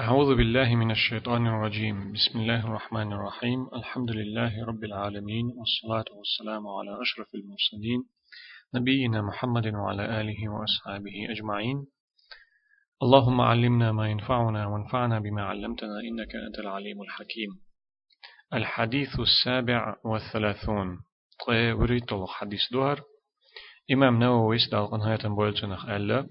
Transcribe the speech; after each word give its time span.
أعوذ 0.00 0.36
بالله 0.36 0.74
من 0.74 0.90
الشيطان 0.90 1.46
الرجيم. 1.46 2.12
بسم 2.12 2.40
الله 2.40 2.64
الرحمن 2.66 3.12
الرحيم. 3.12 3.68
الحمد 3.74 4.10
لله 4.10 4.64
رب 4.64 4.84
العالمين 4.84 5.46
والصلاة 5.56 6.04
والسلام 6.16 6.68
على 6.68 7.02
أشرف 7.02 7.34
المرسلين 7.34 8.04
نبينا 8.74 9.22
محمد 9.22 9.66
وعلى 9.66 10.20
آله 10.20 10.48
وأصحابه 10.48 11.26
أجمعين. 11.30 11.86
اللهم 13.02 13.40
علمنا 13.40 13.92
ما 13.92 14.10
ينفعنا 14.10 14.66
وانفعنا 14.66 15.18
بما 15.18 15.42
علمتنا 15.42 16.00
إنك 16.00 16.36
أنت 16.46 16.58
العليم 16.58 17.02
الحكيم. 17.02 17.50
الحديث 18.54 19.20
السابع 19.20 19.96
والثلاثون. 20.04 20.98
وريت 21.48 22.12
الحديث 22.12 22.60
دهر 22.72 23.00
إمام 23.92 24.18
نووي 24.18 24.56
استغلقن 24.56 25.00
هاية 25.00 25.28
بولتنخ 25.28 25.88
ألا. 25.88 26.28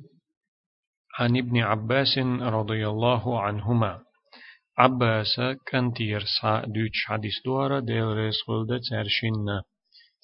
عن 1.19 1.37
ابن 1.37 1.57
عباس 1.57 2.17
رضي 2.57 2.87
الله 2.87 3.41
عنهما. 3.41 4.05
عباس 4.77 5.41
كانت 5.65 6.01
يرسع 6.01 6.63
دوش 6.65 7.05
حديث 7.05 7.33
دوارا 7.45 7.79
ديل 7.79 8.17
رسول 8.17 8.67
دا 8.67 8.79
ترشين 8.89 9.33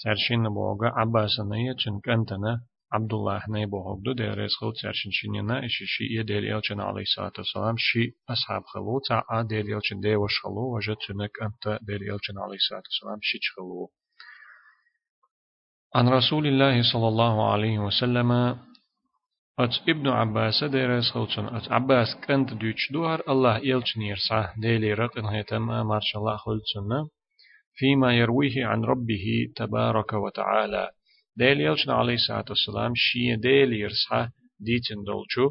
ترشين 0.04 0.44
بوغا 0.44 0.90
عباس 0.90 1.40
نية 1.40 1.74
چن 1.74 2.00
كانتنا 2.04 2.62
عبد 2.94 3.14
الله 3.14 3.42
ني 3.50 3.66
بوغ 3.66 4.00
دو 4.06 4.12
ديل 4.12 4.38
رسول 4.38 4.74
ترشين 4.82 5.12
شنينا 5.12 5.66
إشي 5.66 5.86
شي 5.86 6.24
ديل 6.24 6.44
يلچن 6.44 6.80
عليه 6.80 7.02
الصلاة 7.02 7.32
والسلام 7.38 7.76
شي 7.78 8.04
أصحاب 8.30 8.64
خلو 8.66 9.00
تا 9.08 9.42
ديل 9.42 9.66
يلچن 9.70 10.00
دي 10.00 10.16
وش 10.16 10.40
خلو 10.44 10.76
وجد 10.76 10.98
چنك 11.08 11.34
أنت 11.42 11.80
ديل 11.88 12.02
يلچن 12.02 12.38
عليه 12.38 12.60
الصلاة 12.64 12.84
والسلام 12.90 13.20
شي 13.22 13.40
خلو 13.56 13.90
عن 15.96 16.10
رسول 16.10 16.48
الله 16.48 16.94
صلى 16.94 17.08
الله 17.08 17.52
عليه 17.52 17.80
وسلم 17.80 18.60
أت 19.64 19.90
ابن 19.90 20.08
عباس 20.08 20.64
ديرس 20.64 21.12
خوتشن 21.12 21.46
أت 21.46 21.72
عباس 21.72 22.08
كنت 22.28 22.54
دوش 22.54 22.92
دوار. 22.92 23.22
الله 23.30 23.58
يلچنير 23.58 24.18
صح 24.30 24.54
ديلي 24.58 24.94
رقن 24.94 25.26
هيتما. 25.26 25.84
ما 25.84 26.00
شاء 26.02 26.22
الله 26.22 26.38
خلتشن 26.38 27.08
فيما 27.74 28.18
يرويه 28.18 28.66
عن 28.66 28.84
ربه 28.84 29.26
تبارك 29.56 30.14
وتعالى. 30.14 30.90
ديل 31.36 31.58
يلچن 31.62 31.90
عليه 31.90 32.14
الصلاة 32.14 32.46
والسلام. 32.50 32.94
شي 32.96 33.36
ديل 33.36 33.74
يرصح 33.74 34.28
ديتن 34.60 35.04
دولچو 35.04 35.50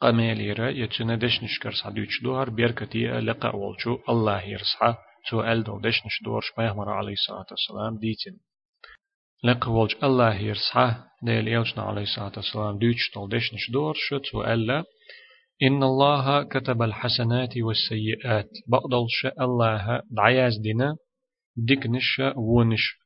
قميليرا 0.00 0.68
يتشن 0.70 1.18
دشنش 1.18 1.58
كرصح 1.62 1.88
دوش 1.88 2.22
دوار. 2.22 2.50
بيركتي 2.50 3.06
لقا 3.06 3.50
والچو 3.50 3.98
الله 4.08 4.42
يرصح 4.42 4.98
تو 5.30 5.42
ألدو 5.42 5.80
دشنش 5.80 6.22
دور 6.24 6.40
شبيه 6.40 6.74
عليه 6.76 7.12
الصلاة 7.12 7.46
والسلام. 7.50 7.98
ديتن. 7.98 8.36
لقولج 9.44 9.94
الله 10.02 10.34
يرصح 10.34 10.96
ديل 11.22 11.48
يلشنا 11.48 11.82
عليه 11.82 12.02
الصلاة 12.02 12.32
والسلام 12.36 12.78
دوش 12.78 13.10
طل 13.14 13.36
نش 13.36 13.70
دور 13.72 13.94
شت 13.96 14.34
وألا 14.34 14.84
إن 15.62 15.82
الله 15.82 16.42
كتب 16.42 16.82
الحسنات 16.82 17.56
والسيئات 17.56 18.50
بقدل 18.68 19.06
شاء 19.08 19.44
الله 19.44 20.02
دعياز 20.10 20.58
دينا 20.62 20.96
ديكنش 21.56 22.22
ونش 22.36 23.00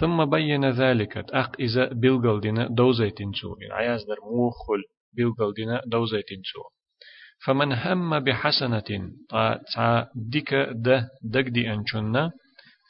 ثم 0.00 0.24
بين 0.24 0.70
ذلك 0.70 1.16
أق 1.16 1.56
إذا 1.60 1.88
بلغل 1.92 2.40
دينا 2.40 2.68
دوزيتين 2.70 3.32
سو 3.32 3.56
عياز 3.72 4.04
در 4.04 4.16
موخل 4.36 4.82
بلغل 5.16 5.54
دينا 5.54 5.82
دوزيتين 5.86 6.42
سو 6.52 6.60
فمن 7.46 7.72
هم 7.72 8.20
بحسنة 8.20 9.10
تا 9.74 10.06
ديك 10.16 10.54
ده 10.72 11.08
دك 11.22 11.44
دي 11.48 11.72
أنشنا 11.72 12.32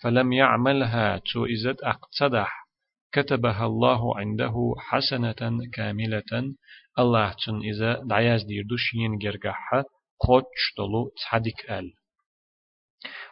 فلم 0.05 0.33
يعملها 0.33 1.21
تو 1.33 1.45
إذا 1.45 1.77
أقصدح 1.83 2.69
كتبها 3.13 3.67
الله 3.67 4.19
عنده 4.19 4.75
حسنة 4.79 5.61
كاملة. 5.73 6.55
الله 6.99 7.35
تن 7.47 7.61
إذا 7.75 8.03
دعياز 8.05 8.45
دير 8.45 8.65
دوشين 8.69 9.19
جرجحها 9.19 9.85
قوتش 10.21 10.63
دلو 10.79 11.11
تصدق 11.17 11.73
أل. 11.73 11.93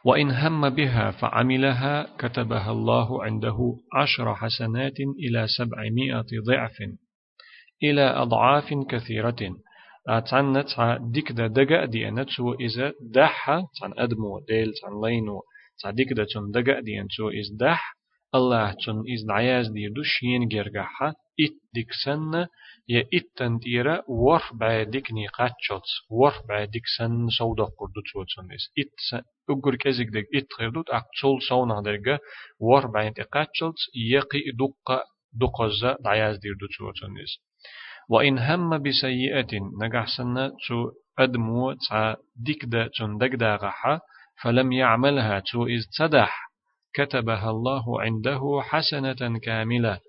وإن 0.04 0.30
هم 0.30 0.70
بها 0.70 1.10
فعملها 1.10 2.16
كتبها 2.18 2.72
الله 2.72 3.24
عنده 3.24 3.58
عشر 3.94 4.34
حسنات 4.34 5.00
إلى 5.00 5.46
سبعمائة 5.58 6.30
ضعف. 6.46 6.76
إلى 7.82 8.02
أضعاف 8.02 8.74
كثيرة. 8.90 9.56
أتعنت 10.08 10.68
ديك 11.00 11.32
دا 11.32 11.46
دقا 11.46 11.84
دي 11.84 12.08
أنتو 12.08 12.54
إذا 12.54 12.92
دحا 13.00 13.60
تن 13.80 13.92
أدمو 13.98 14.40
ديل 14.48 14.72
تن 14.82 15.00
لينو 15.04 15.42
صديق 15.82 16.08
دا 16.16 16.24
تون 16.24 16.50
دقا 16.50 16.80
دي 16.80 17.00
انتو 17.00 17.28
إز 17.40 17.48
دح 17.60 17.80
الله 18.34 18.74
تون 18.84 18.96
إز 19.14 19.22
دعياز 19.28 19.66
دي 19.68 19.88
دو 19.88 20.02
شين 20.02 20.48
جرقحة 20.48 21.08
إت 21.44 21.56
ديك 21.74 21.90
سن 22.04 22.46
يا 22.88 23.00
إت 23.14 23.26
تنتيرا 23.36 24.02
ور 24.08 24.42
بعدك 24.60 25.12
نيقاتشوت 25.12 25.88
ور 26.10 26.34
بعدك 26.48 26.86
سن 26.98 27.28
سودا 27.38 27.64
قردو 27.78 28.00
تون 28.34 28.52
إز 28.56 28.64
إت 28.80 29.22
أقر 29.50 29.76
كزيك 29.76 30.08
دك 30.08 30.26
إت 30.34 30.48
خيردوت 30.58 30.88
أقتول 30.90 31.42
سونا 31.48 31.82
درجة 31.82 32.18
ور 32.60 32.86
بعد 32.86 33.14
قاتشوت 33.32 33.78
يقي 34.14 34.42
دقة 34.60 34.98
دقزة 35.40 35.96
دعياز 36.04 36.36
دي 36.38 36.48
دو 36.60 36.66
تون 37.00 37.20
إز 37.22 37.32
وإن 38.08 38.38
هم 38.38 38.82
بسيئة 38.82 39.52
نجحسن 39.82 40.50
تو 40.68 40.90
أدمو 41.18 41.72
تا 41.72 42.16
ديك 42.36 42.64
دا 42.64 42.88
تون 42.98 43.18
دك 43.18 43.34
دا 43.34 43.56
غحا 43.56 44.00
فلم 44.42 44.72
يعملها 44.72 45.40
تو 45.40 45.66
إذ 45.66 45.82
تدح 45.98 46.52
كتبها 46.94 47.50
الله 47.50 48.02
عنده 48.02 48.60
حسنة 48.62 49.38
كاملة. 49.38 50.00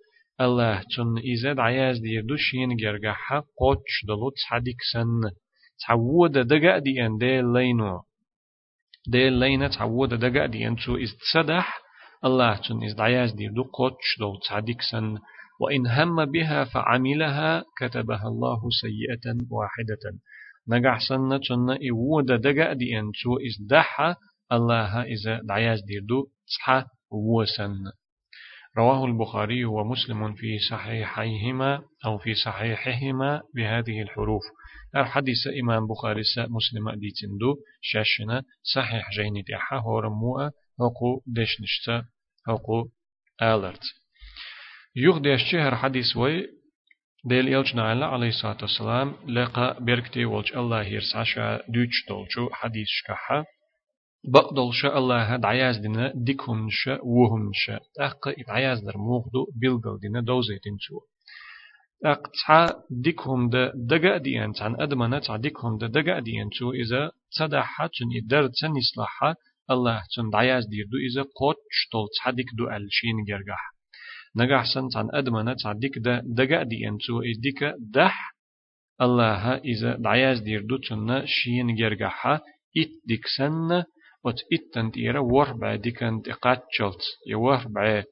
الله 0.41 0.81
تن 0.95 1.15
إزاد 1.33 1.59
عياز 1.59 1.99
دي 1.99 2.21
دوشين 2.21 2.75
جرجحها 2.75 3.43
قوتش 3.57 4.05
دلوت 4.07 4.33
حديك 4.47 4.77
سن. 4.93 5.31
تعود 5.87 6.31
دقا 6.31 6.77
دي 6.77 7.05
أن 7.05 7.17
دي 7.17 7.41
لينو. 7.41 8.01
دي 9.07 9.29
لينة 9.29 9.67
تعود 9.67 10.13
دقا 10.13 10.45
دي 10.45 10.67
أن 10.67 10.75
تو 10.75 10.95
إذ 10.95 11.11
تدح 11.33 11.79
الله 12.25 12.55
تن 12.55 12.83
إزد 12.83 13.01
عياز 13.01 13.31
دي 13.31 13.47
دو 13.47 13.63
قوتش 13.63 14.09
دلوت 14.19 14.47
حديك 14.47 14.81
سن. 14.91 15.17
وإن 15.59 15.87
هم 15.87 16.25
بها 16.25 16.63
فعملها 16.63 17.63
كتبها 17.79 18.27
الله 18.27 18.61
سيئة 18.81 19.35
واحدة. 19.49 20.19
نجح 20.67 20.99
سنة 21.09 21.39
سنة 21.49 21.77
إيودا 21.81 22.35
دقا 22.35 22.73
دي 22.73 22.99
أنتو 22.99 23.37
إز 23.37 23.67
دحا 23.69 24.15
الله 24.51 25.01
إذا 25.01 25.41
دعياز 25.43 25.81
ديردو 25.87 26.27
تصحى 26.47 26.85
وسن 27.11 27.75
رواه 28.77 29.05
البخاري 29.05 29.65
ومسلم 29.65 30.33
في 30.33 30.59
صحيحيهما 30.69 31.81
أو 32.05 32.17
في 32.17 32.33
صحيحهما 32.33 33.41
بهذه 33.55 34.01
الحروف. 34.01 34.43
الحديث 34.95 35.47
إمام 35.63 35.87
بخاري 35.87 36.21
مسلم 36.37 36.99
دي 36.99 37.11
تندو 37.21 37.55
شاشنا 37.81 38.43
صحيح 38.75 39.09
جيني 39.11 39.43
تحا 39.43 39.77
هورموء 39.77 40.43
هقو 40.79 41.21
دشنشتا 41.27 42.05
هقو 42.47 42.87
آلرت 43.41 43.83
يغدي 44.95 45.33
الشهر 45.33 45.75
حديث 45.75 46.17
وي 46.17 46.47
ديل 47.25 47.47
يلجنا 47.47 47.83
على 47.83 48.05
عليه 48.05 48.27
الصلاة 48.27 48.57
والسلام 48.61 49.15
لقى 49.27 49.77
بيركتي 49.81 50.25
ولج 50.25 50.53
الله 50.55 50.83
يرسعشا 50.83 51.61
دوش 51.69 52.05
دولشو 52.09 52.49
حديث 52.51 52.87
شكحا 52.87 53.45
بقدل 54.33 54.73
شاء 54.73 54.97
الله 54.97 55.35
دعياز 55.35 55.77
دينا 55.77 56.11
ديكهم 56.15 56.67
شاء 56.69 57.07
وهم 57.07 57.51
شاء 57.53 57.81
أق 57.99 58.29
دعياز 58.47 58.79
در 58.79 58.97
موغدو 58.97 59.45
بيلغل 59.61 59.99
دينا 59.99 60.21
دوزيتين 60.21 60.77
شو 60.79 60.99
أق 62.05 62.21
تع 62.47 62.69
ديكهم 62.89 63.49
دا 63.49 63.71
دقا 63.75 64.17
ديان 64.17 64.53
تان 64.53 64.81
أدمنا 64.81 65.19
تع 65.19 65.35
ديكهم 65.35 65.77
دا 65.77 65.87
دقا 65.87 66.19
ديان 66.19 66.51
شو 66.51 66.71
إذا 66.71 67.11
صدحا 67.29 67.87
تن 67.87 68.09
إدار 68.17 68.47
تن 68.47 68.73
إصلاحا 68.77 69.35
الله 69.71 70.01
تن 70.15 70.29
دعياز 70.29 70.65
دير 70.67 70.85
دو 70.91 70.97
إذا 70.97 71.21
قوت 71.35 71.57
شتول 71.71 72.07
تحديك 72.17 72.47
دو 72.57 72.69
ألشين 72.69 73.23
جرگح 73.27 73.73
نجح 74.35 74.63
سنت 74.73 74.97
عن 74.97 75.07
أدمنا 75.13 75.53
تعديك 75.63 75.97
ده 75.97 76.21
دقا 76.25 76.63
دي 76.63 76.87
أنتو 76.87 77.21
إديك 77.21 77.63
دح 77.79 78.33
الله 79.01 79.55
إذا 79.55 79.95
دعياز 79.95 80.39
دير 80.39 80.61
دوتنا 80.61 81.25
شين 81.25 81.75
جرجحها 81.75 82.41
إت 82.77 82.91
ديك 83.07 83.25
سن 83.37 83.83
وت 84.25 84.39
إت 84.53 84.73
تنتيرا 84.73 85.19
ور 85.19 85.53
بعد 85.53 85.81
ديك 85.81 86.03
انت 86.03 86.29
قاتشلت 86.29 87.03
يور 87.27 87.67
بعد 87.67 88.05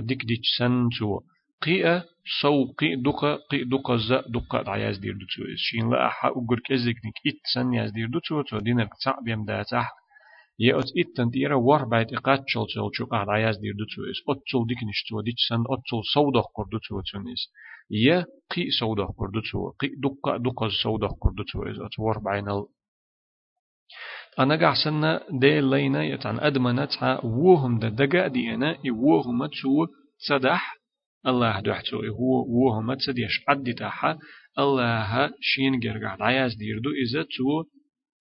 ديك 0.00 0.24
ديك 0.24 0.40
سن 0.58 0.88
تو 0.98 1.20
قيئة 1.62 2.04
سو 2.40 2.72
قي 2.78 2.96
دقة 2.96 3.36
قي 3.50 3.64
دقة 3.64 3.96
ز 3.96 4.12
دقة 4.12 4.62
دعياز 4.62 4.98
دير 4.98 5.12
دوتو 5.12 5.42
شين 5.56 5.90
لا 5.90 6.06
أحا 6.06 6.28
أقول 6.28 6.60
كزيك 6.64 6.96
نك 6.96 7.18
إت 7.26 7.40
سن 7.54 7.72
ياز 7.72 7.90
دير 7.90 8.08
دوتو 8.08 8.42
تو. 8.42 8.58
دينك 8.58 8.90
تعب 9.04 9.28
يم 9.28 9.44
داتح 9.44 9.90
يأت 10.62 10.90
إتن 10.98 11.30
تيرا 11.30 11.54
ور 11.54 11.84
بايت 11.84 12.12
إقات 12.12 12.44
شل 12.46 12.66
شل 12.68 12.90
شو 12.92 13.06
قاعد 13.06 13.28
عياز 13.28 13.56
دير 13.58 13.74
دوتو 13.78 14.02
إس 14.10 14.20
أتشل 14.28 14.66
ديك 14.68 14.78
نشتو 14.88 15.20
ديك 15.20 15.34
سن 15.48 15.62
أتشل 15.74 16.02
سودة 16.14 16.40
قردوتو 16.56 17.00
تونيس 17.00 17.42
يا 17.90 18.26
قي 18.50 18.70
سودة 18.80 19.04
قردوتو 19.04 19.70
قي 19.80 19.88
دقة 20.04 20.36
دقة 20.36 20.68
سودة 20.82 21.08
قردوتو 21.22 21.62
إس 21.62 21.78
أت 21.86 21.98
ور 21.98 22.18
باينل 22.18 22.66
أنا 24.38 24.56
قاعسنا 24.60 25.26
دي 25.40 25.60
لينا 25.60 26.04
يتعن 26.04 26.38
أدمنا 26.40 26.84
تع 26.84 27.24
وهم 27.24 27.78
دا 27.78 27.88
دقا 27.88 28.26
دي 28.26 28.54
أنا 28.54 28.78
وهم 28.90 29.46
تشو 29.46 29.86
تصدح 30.20 30.76
الله 31.26 31.60
دحتو 31.60 31.96
هو 31.96 32.32
وهم 32.48 32.94
تسديش 32.94 33.44
عدي 33.48 33.72
تاحا 33.72 34.18
الله 34.58 35.30
شين 35.40 35.80
جرجع 35.80 36.16
دعياز 36.16 36.54
ديردو 36.54 36.90
إذا 36.90 37.22
تو 37.22 37.64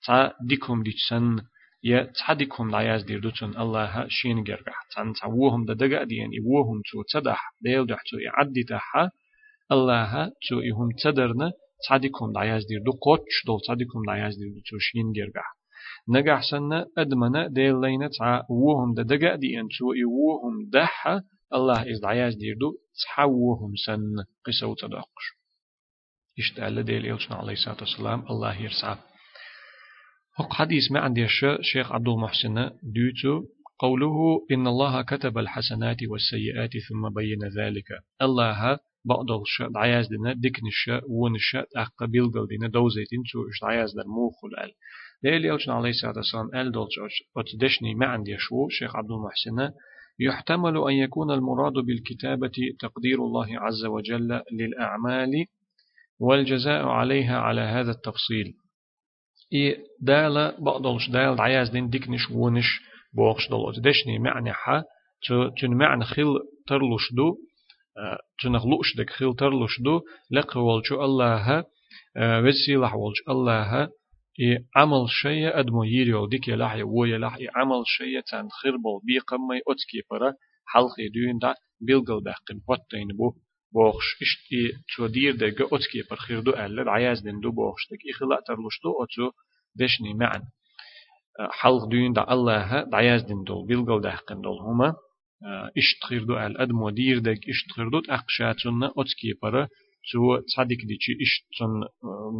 تا 0.05 0.33
ديكم 0.49 0.83
ديتسن 0.83 1.50
يا 1.83 2.13
تا 2.27 2.33
ديكم 2.33 2.71
دعياز 2.71 3.03
ديردو 3.03 3.29
تن 3.29 3.57
الله 3.61 4.07
شين 4.09 4.43
جرجع. 4.43 4.73
تن 4.95 5.13
تعوهم 5.13 5.65
ددقا 5.65 6.03
ديان 6.03 6.33
يوهم 6.33 6.81
تو 6.91 7.03
تدح. 7.13 7.53
ديل 7.61 7.85
دح 7.85 8.01
تو 8.11 8.17
يعدي 8.17 8.63
تحا 8.63 9.09
الله 9.71 10.31
تو 10.49 10.59
يهم 10.59 10.89
تدرنا 11.03 11.51
تا 11.87 11.97
ديكم 11.97 12.31
دعياز 12.33 12.65
ديردو 12.65 12.91
قوتش 12.91 13.45
دول. 13.45 13.59
تا 13.67 13.73
ديكم 13.73 13.99
دعياز 14.07 14.37
ديردو 14.37 14.59
تو 14.69 14.77
شين 14.79 15.11
جرجع. 15.11 15.45
نجح 16.09 16.41
سنة 16.51 16.85
أدمنا 16.97 17.47
ديل 17.47 17.81
لينا 17.81 18.09
تع 18.19 18.41
وهم 18.49 18.93
ددقا 18.93 19.35
ديان 19.35 19.67
تو 19.77 19.93
يوهم 19.93 20.69
دحا 20.73 21.21
الله 21.53 21.91
إز 21.91 21.99
دعياز 21.99 22.35
ديردو 22.35 22.77
تحوهم 23.03 23.73
سن. 23.85 24.15
قسو 24.45 24.73
تدقش 24.73 25.25
إشتعل 26.39 26.83
ديل 26.83 27.05
يوتنا 27.05 27.35
عليه 27.35 27.53
الصلاة 27.53 27.77
والسلام. 27.79 28.25
الله 28.29 28.61
يرسع 28.61 28.95
حق 30.33 30.53
حديث 30.53 30.91
ما 30.91 30.99
عندي 30.99 31.25
الشيخ 31.25 31.91
عبد 31.91 32.07
المحسن. 32.07 32.69
ديوتو 32.83 33.43
قوله 33.79 34.45
إن 34.51 34.67
الله 34.67 35.01
كتب 35.01 35.37
الحسنات 35.37 35.97
والسيئات 36.09 36.69
ثم 36.89 37.09
بين 37.09 37.43
ذلك. 37.43 37.89
الله 38.21 38.79
بعض 39.05 39.31
الشيء 39.41 39.67
دعياز 39.67 40.07
دينا 40.07 40.33
دكن 40.33 40.67
الشيء 40.67 41.01
ون 41.09 41.35
الشيء 41.35 41.65
أقبل 41.75 42.31
قل 42.33 42.47
دينا 42.47 42.67
دوزيتين 42.67 43.23
تو 43.31 43.39
إش 43.49 43.61
دعياز 43.61 43.95
در 43.95 44.07
موخل 44.07 44.63
أل. 44.63 44.71
ديل 45.23 45.45
يوتنا 45.45 45.73
عليه 45.73 45.89
الصلاة 45.89 46.13
والسلام 46.15 46.55
أل 46.55 46.71
دولش 46.71 47.23
أتدشني 47.37 47.95
ما 47.95 48.05
عندي 48.05 48.37
شو 48.37 48.69
شيخ 48.69 48.95
عبد 48.95 49.11
المحسن. 49.11 49.73
يحتمل 50.19 50.77
أن 50.89 50.93
يكون 50.93 51.31
المراد 51.31 51.73
بالكتابة 51.73 52.57
تقدير 52.79 53.19
الله 53.25 53.59
عز 53.59 53.85
وجل 53.85 54.41
للأعمال 54.51 55.45
والجزاء 56.19 56.85
عليها 56.85 57.37
على 57.37 57.61
هذا 57.61 57.91
التفصيل. 57.91 58.53
إي 59.53 59.77
دالة 60.01 60.55
بقدلش 60.59 61.09
دال 61.09 61.41
عياز 61.41 61.69
دين 61.69 61.89
ديكنش 61.89 62.31
ونش 62.31 62.81
بوغش 63.13 63.49
دول 63.49 63.81
دشني 63.81 64.19
معنى 64.19 64.53
حا 64.53 64.83
تن 65.61 65.73
معنى 65.73 66.05
خل 66.05 66.39
ترلش 66.67 67.13
دو 67.13 67.37
تنغلوش 68.43 68.97
دك 68.97 69.09
خل 69.09 69.35
ترلش 69.35 69.81
دو 69.81 70.01
لقوالشو 70.31 71.05
الله 71.05 71.63
وسيلة 72.17 72.95
والش 72.95 73.21
الله 73.29 73.89
إي 74.39 74.65
عمل 74.75 75.05
شيء 75.09 75.59
أدمو 75.59 75.83
يريو 75.83 76.27
ديك 76.27 76.47
يلاحي 76.47 76.83
ويلاحي 76.83 77.47
عمل 77.55 77.83
شيء 77.85 78.21
تان 78.31 78.49
خربل 78.49 78.99
بي 79.03 79.19
قمي 79.19 79.59
أتكي 79.67 80.01
برا 80.11 80.33
حلقي 80.65 81.07
دوين 81.15 81.37
دا 81.37 81.55
بيلغل 81.81 82.23
بحقن 82.23 82.59
بطين 82.69 83.07
بو 83.07 83.33
بوخش 83.73 84.05
اشتي 84.21 84.71
تودير 84.95 85.35
دقة 85.35 85.65
أتكي 85.75 86.03
برخيردو 86.11 86.51
ألا 86.51 86.81
العياز 86.81 87.19
دندو 87.19 87.51
بوخش 87.51 87.81
دك 87.91 87.99
إخلا 88.09 88.41
ترلشتو 88.47 89.03
أتو 89.03 89.31
دشني 89.75 90.13
معن. 90.13 90.41
حلق 91.51 91.89
دين 91.89 92.13
دا 92.13 92.33
الله 92.33 92.83
دا 92.83 92.97
عياز 92.97 93.21
دندو 93.21 93.65
بلغل 93.65 94.01
دا 94.01 94.11
حقندول 94.11 94.59
هما 94.59 94.93
اشتخيردو 95.77 96.33
ألا 96.33 96.63
أدمو 96.63 96.89
دير 96.89 97.19
دك 97.19 97.49
اشتخيردو 97.49 97.99
تأقشاتون 97.99 98.83
أتكي 98.83 99.33
برا 99.43 99.67
سو 100.11 100.39
صدق 100.55 100.81
دي 100.89 100.97
چي 101.03 101.11
اشتن 101.21 101.73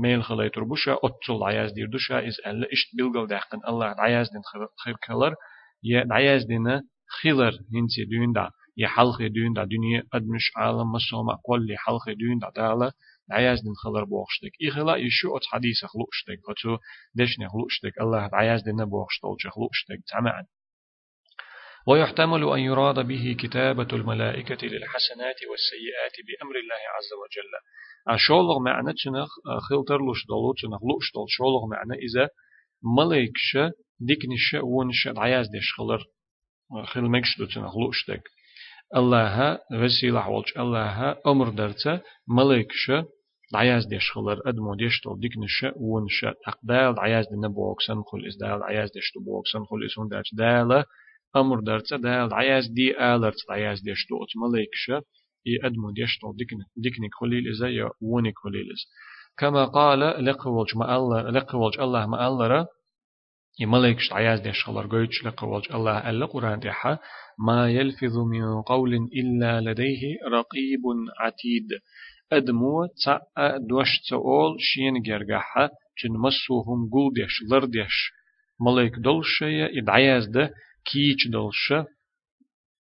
ميل 0.01 0.23
خلاي 0.23 0.49
تربوشا 0.49 0.97
أتول 1.03 1.43
عياز 1.43 1.71
دير 1.71 1.87
دوشا 1.87 2.27
إز 2.27 2.37
ألا 2.47 2.67
اشت 2.71 2.89
بلغل 2.97 3.27
دا 3.27 3.37
حقن 3.37 3.59
الله 3.67 3.93
دا 3.93 4.01
عياز 4.01 4.27
دين 4.31 4.41
خير 4.83 4.95
كلر 5.07 5.35
يا 5.83 6.03
دا 6.03 6.15
عياز 6.15 6.43
دين 6.45 6.81
خيلر 7.21 7.53
هنسي 7.73 8.05
دين 8.05 8.31
دا 8.33 8.49
يا 8.77 8.87
حلق 8.87 9.17
دون 9.17 9.53
دا 9.55 9.63
دنيا 9.63 10.03
أدمش 10.13 10.51
عالم 10.55 10.91
مسوما 10.91 11.33
قول 11.45 11.77
حلق 11.77 12.05
دون 12.05 12.39
دا 12.41 12.49
دالا 12.55 12.91
عياز 13.31 13.61
دين 13.61 13.73
خلر 13.83 14.03
بوخشتك. 14.03 14.51
إخلا 14.67 14.95
يشو 14.95 15.37
أت 15.37 15.45
حديث 15.51 15.85
خلوشتك؟ 15.85 16.39
فتو 16.47 16.77
دشني 17.15 17.49
خلوشتك 17.49 18.01
الله 18.01 18.29
عياز 18.33 18.63
دين 18.63 18.85
بوخشتول 18.85 19.37
خلوشتك. 19.51 19.99
تمام. 20.11 20.45
ويحتمل 21.87 22.43
أن 22.43 22.59
يراد 22.59 23.07
به 23.07 23.35
كتابة 23.39 23.87
الملائكة 23.93 24.67
للحسنات 24.67 25.39
والسيئات 25.49 26.15
بأمر 26.27 26.55
الله 26.55 26.81
عز 26.95 27.11
وجل. 27.21 27.51
شولغ 28.17 28.59
معنى 28.59 28.93
تنخ 28.93 29.29
خلتر 29.69 29.99
لش 30.11 30.25
دلو 30.25 30.53
تنخ 30.53 30.81
لوش 30.83 31.11
دل 31.15 31.25
شولغ 31.27 31.67
معنى 31.67 31.93
إذا 31.93 32.29
ملائكش 32.97 33.57
ديكنش 33.99 34.53
ونش 34.63 35.07
عياز 35.17 35.47
ديش 35.49 35.73
خلر 35.77 36.05
خل 36.85 37.01
مكش 37.01 37.37
دو 37.37 37.45
تنخ 37.45 37.77
لوش 37.77 38.09
دك 38.09 38.23
الله 38.95 39.59
وسيلة 39.71 40.29
والش 40.29 40.57
الله 40.57 41.15
أمر 41.27 41.49
درته 41.49 42.01
ملائكش 42.27 42.91
عياز 43.55 43.85
ديش 43.85 44.11
خلر 44.11 44.41
أدمو 44.45 44.75
ديش 44.75 45.01
دل 45.05 45.19
ديكنش 45.19 45.65
ونش 45.75 46.25
أقدال 46.47 46.99
عياز 46.99 47.25
دي 47.27 47.35
نبوكسن 47.47 48.01
خل 48.11 48.27
إزدال 48.27 48.63
عياز 48.63 48.91
ديش 48.91 49.11
تبوكسن 49.11 49.63
خل 49.65 49.85
إسون 49.85 50.07
داش 50.07 50.29
داله 50.33 50.85
أمر 51.35 51.59
درت 51.59 51.93
دال 51.93 52.33
عياز 52.33 52.67
دي 52.67 52.99
آلرت 52.99 53.35
عياز 53.49 53.81
ديش 53.81 54.05
تو 54.09 54.15
ملائكشة 54.43 54.95
إي 55.47 55.59
أدمو 55.63 55.91
ديش 55.91 56.17
تو 56.21 56.33
ديكنك 56.77 57.13
خليل 57.19 57.49
إزا 57.49 57.67
يا 57.67 57.89
ونك 58.01 58.33
خليل 58.43 58.71
إز 58.73 58.81
كما 59.37 59.65
قال 59.65 59.99
لقولج 60.25 60.77
ما 60.77 60.95
الله 60.95 61.29
لقولج 61.29 61.79
الله 61.79 62.05
ما 62.05 62.27
الله 62.27 62.67
را 63.59 63.67
ملائكش 63.67 64.13
عياز 64.13 64.39
ديش 64.39 64.63
خلر 64.63 64.87
قويتش 64.87 65.25
لقولج 65.25 65.71
الله 65.71 66.09
ألا 66.09 66.25
قرآن 66.25 66.59
ديحا 66.59 66.97
ما 67.47 67.71
يلفظ 67.71 68.17
من 68.17 68.61
قول 68.61 68.93
إلا 68.93 69.61
لديه 69.61 70.01
رقيب 70.31 70.81
عتيد 71.19 71.67
أدمو 72.31 72.85
تا 73.05 73.19
دوش 73.69 73.89
تقول 74.09 74.57
شين 74.59 75.01
جرجحة 75.01 75.67
تن 76.01 76.13
مسوهم 76.13 76.89
قول 76.91 77.13
ديش 77.13 77.43
لر 77.51 77.65
ديش 77.65 78.11
ملائك 78.61 78.93
دول 78.95 79.25
شيء 79.25 79.79
إدعياز 79.79 80.25
ده 80.27 80.53
كيش 80.85 81.27
دولش 81.27 81.73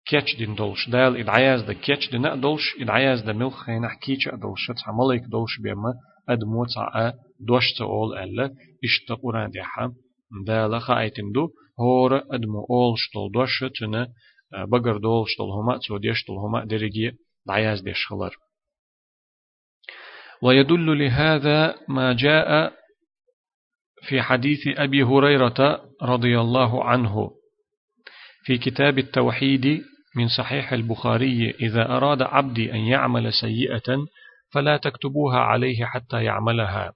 كيتش 0.06 0.36
دين 0.36 0.54
دولش 0.54 0.88
دال 0.88 1.16
إدعياز 1.16 1.62
دا 1.62 1.72
كيتش 1.72 2.10
دين 2.10 2.40
دولش 2.40 2.76
إدعياز 2.80 3.20
دا 3.22 3.32
ملخ 3.32 3.64
خينح 3.64 3.94
كيتش 3.94 4.28
دولش 4.28 4.70
تعملك 4.84 5.22
دولش 5.30 5.58
بيما 5.62 5.94
أدمو 6.28 6.64
تاع 6.64 7.12
دوش 7.40 7.64
تقول 7.78 8.18
ألا 8.18 8.54
إشتا 8.84 9.14
قران 9.22 9.50
ديحا 9.50 9.92
دال 10.46 10.80
خايتن 10.80 11.32
دو 11.32 11.48
هور 11.80 12.16
أدمو 12.16 12.66
أول 12.70 12.98
شتول 12.98 13.32
دوش 13.32 13.64
تنا 13.80 14.08
بقر 14.52 14.96
دول 14.96 15.28
شتول 15.28 15.50
هما 15.50 15.78
تو 15.78 15.96
ديش 15.98 16.24
تول 16.24 16.36
هما 16.36 16.64
درجي 16.64 17.12
دعياز 17.46 17.80
ديش 17.80 18.06
خلر 18.06 18.36
ويدل 20.42 20.98
لهذا 20.98 21.74
ما 21.88 22.12
جاء 22.12 22.72
في 24.02 24.22
حديث 24.22 24.68
أبي 24.78 25.02
هريرة 25.02 25.80
رضي 26.02 26.40
الله 26.40 26.84
عنه 26.84 27.30
في 28.44 28.58
كتاب 28.58 28.98
التوحيد 28.98 29.82
من 30.16 30.28
صحيح 30.28 30.72
البخاري 30.72 31.50
إذا 31.50 31.96
أراد 31.96 32.22
عبدي 32.22 32.72
أن 32.72 32.78
يعمل 32.78 33.32
سيئة 33.32 34.06
فلا 34.52 34.76
تكتبوها 34.76 35.38
عليه 35.38 35.84
حتى 35.84 36.24
يعملها 36.24 36.92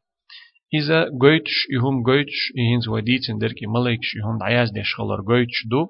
إذا 0.75 1.05
قويتش 1.21 1.67
يهم 1.71 2.03
قويتش 2.05 2.53
يهنز 2.57 2.89
وديتن 2.89 3.39
دركي 3.39 3.67
ملكش 3.67 4.15
يهم 4.15 4.39
دعياز 4.39 4.71
ديش 4.71 4.95
خلر 4.95 5.21
قويتش 5.27 5.67
دو 5.67 5.87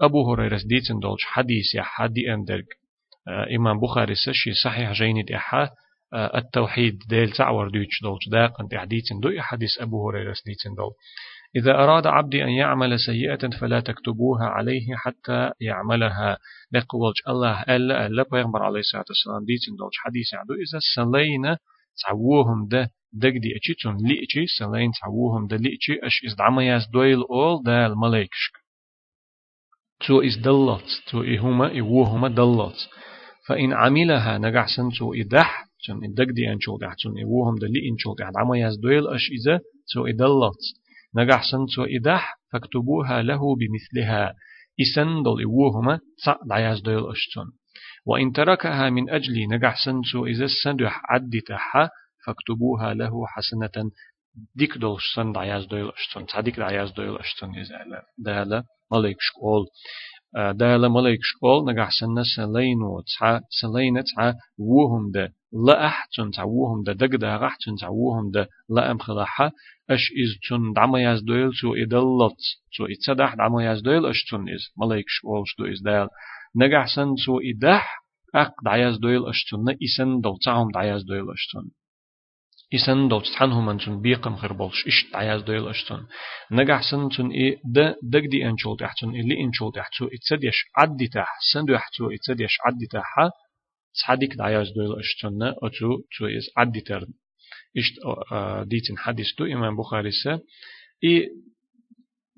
أبو 0.00 0.32
هريرة 0.32 0.60
ديتن 0.64 0.98
دولش 0.98 1.24
حديث 1.24 1.74
يا 1.74 1.82
حدي 1.82 2.34
أندرك 2.34 2.66
إمام 3.56 3.80
بخاري 3.80 4.14
سشي 4.14 4.52
صحيح 4.64 4.92
جيني 4.92 5.22
دي 5.22 5.38
التوحيد 6.14 6.98
ديل 7.08 7.30
تعور 7.32 7.70
ديتش 7.70 8.02
دولش 8.02 8.28
داقن 8.28 8.66
دي 8.66 8.78
حديثن 8.78 9.20
دو 9.20 9.30
حديث 9.38 9.80
أبو 9.80 10.10
هريرة 10.10 10.34
ديتن 10.46 10.74
دول 10.76 10.92
إذا 11.56 11.72
أراد 11.72 12.06
عبدي 12.06 12.44
أن 12.44 12.48
يعمل 12.48 12.98
سيئة 12.98 13.48
فلا 13.60 13.80
تكتبوها 13.80 14.44
عليه 14.46 14.94
حتى 14.96 15.50
يعملها 15.60 16.38
لقولج 16.72 17.16
الله 17.28 17.62
ألا 17.62 18.06
ألا 18.06 18.24
بيغمبر 18.32 18.62
عليه 18.62 18.80
الصلاة 18.80 19.04
والسلام 19.08 19.44
ديتن 19.44 19.76
دوج 19.78 19.92
حديث 20.04 20.34
عدو 20.34 20.54
إذا 20.54 20.78
سلينا 20.94 21.58
تعووهم 22.02 22.68
ده 22.68 22.90
دق 23.12 23.28
دي 23.42 23.56
أشي 23.56 23.74
تون 23.82 23.96
لئشي 23.96 24.46
سلين 24.58 24.90
تعووهم 25.02 25.46
ده 25.46 25.56
لئشي 25.56 25.94
أش 26.02 26.20
إز 26.26 26.34
دعمياز 26.34 26.86
دويل 26.92 27.22
أول 27.30 27.62
ده 27.64 27.86
الملايكشك 27.86 28.52
تو 30.06 30.20
إز 30.20 30.36
دلت 30.36 30.88
تو 31.10 31.22
إهما 31.22 31.80
إوهما 31.80 32.28
دلت 32.28 32.78
فإن 33.48 33.72
عملها 33.72 34.38
نجحسن 34.38 34.90
تو 34.98 35.14
إدح 35.14 35.64
تون 35.86 36.04
إدق 36.04 36.32
دي 36.32 36.52
أنشول 36.52 36.78
دح 36.80 36.94
تون 37.02 37.22
إوهم 37.22 37.54
ده 37.58 37.66
لئنشول 37.66 38.14
دح 38.18 38.30
دعمياز 38.30 38.76
دويل 38.76 39.08
أش 39.08 39.30
إذا 39.30 39.60
تو 39.92 40.06
إدلت 40.06 40.62
نجح 41.16 41.42
سنتو 41.50 41.84
إدح 41.84 42.38
فاكتبوها 42.52 43.22
له 43.22 43.40
بمثلها 43.56 44.34
إسن 44.80 45.22
دول 45.22 45.42
إوهما 45.42 46.00
صع 46.24 46.36
دعياز 46.48 46.80
دويل 46.80 47.10
أشتون 47.10 47.46
وإن 48.06 48.32
تركها 48.32 48.90
من 48.90 49.10
أجل 49.10 49.48
نجح 49.50 49.76
سنتو 49.84 50.26
إذا 50.26 50.46
سندح 50.64 51.02
عدتها 51.10 51.90
فاكتبوها 52.26 52.94
له 52.94 53.26
حسنة. 53.26 53.90
ديك 54.54 54.78
دول 54.78 54.98
سن 55.14 55.32
دعياز 55.32 55.66
دويل 55.66 55.88
أشتون 55.88 56.26
صديق 56.26 56.56
دعياز 56.56 56.92
دويل 56.92 57.16
أشتون 57.16 57.58
إذا 57.58 58.02
دالا 58.18 58.64
ملك 58.92 59.16
شكول. 59.20 59.66
دالا 60.34 60.88
ملايك 60.88 61.20
شقول 61.22 61.72
نجح 61.72 61.90
سنة 62.00 62.22
سلين 62.36 62.82
وتسعة 62.82 63.40
سلين 63.60 64.02
تسعة 64.02 64.34
وهم 64.58 65.10
ده. 65.10 65.32
لا 65.66 65.86
أحسن 65.86 66.30
تعوهم 66.30 66.82
ده. 66.82 66.92
دق 66.92 67.16
ده 67.16 67.46
أحسن 67.46 67.76
تعوهم 67.80 68.30
ده. 68.30 68.48
لا 68.68 68.90
أم 68.90 68.98
خلاحة. 68.98 69.52
أش 69.90 70.00
إز 70.00 70.48
تون 70.48 70.72
دعما 70.72 71.02
ياز 71.02 71.20
دويل 71.22 71.50
تو 71.60 71.74
إدلت. 71.74 72.40
تو 72.76 72.86
إتصدح 72.86 73.34
دعما 73.34 73.64
ياز 73.64 73.80
دويل 73.80 74.06
أش 74.06 74.24
تون 74.30 74.48
إز. 74.48 74.72
ملايك 74.76 75.04
شقول 75.08 75.42
شدو 75.46 75.72
إز 75.72 75.82
دال 75.82 76.08
نجح 76.56 76.86
سن 76.96 77.14
تو 77.26 77.40
إدح 77.40 78.04
أق 78.34 78.52
دعياز 78.64 78.96
دويل 78.98 79.26
أش 79.28 79.44
تون 79.50 79.64
إسن 79.70 80.20
دو 80.20 80.36
تعهم 80.44 80.68
دعياز 80.74 81.02
دويل 81.02 81.30
أش 81.30 81.46
تون 81.52 81.70
إسن 82.74 83.08
دو 83.08 83.20
تحنهم 83.20 83.68
أنتون 83.68 84.00
بيقم 84.00 84.36
خربولش 84.36 84.86
إش 84.86 85.10
تعياز 85.12 85.42
دويل 85.42 85.68
أشتون. 85.68 86.06
نجح 86.50 86.90
سنتون 86.90 87.30
إيه 87.30 87.56
د 87.64 87.94
دق 88.02 88.24
دي 88.30 88.46
أنشول 88.46 88.76
تحتون 88.76 89.10
إلي 89.14 89.40
أنشول 89.44 89.72
تحتو 89.72 90.06
إتسديش 90.06 90.64
عدي 90.76 91.08
تح. 91.08 91.28
سندو 91.52 91.72
يحتو 91.74 92.10
إتسديش 92.10 92.58
عدي 92.66 92.86
تحها 92.86 93.30
صحديك 93.92 94.34
دعياز 94.34 94.66
دويل 94.76 94.98
أشتون. 94.98 95.42
أتو 95.42 95.88
تو 96.18 96.26
إز 96.26 96.46
عدي 96.56 96.80
ترن 96.80 97.12
إش 97.78 97.92
ديتن 98.68 98.98
حديث 98.98 99.26
دو 99.38 99.44
إمام 99.44 99.76
بخاري 99.76 100.10
سا 100.10 100.38
إيه 101.04 101.28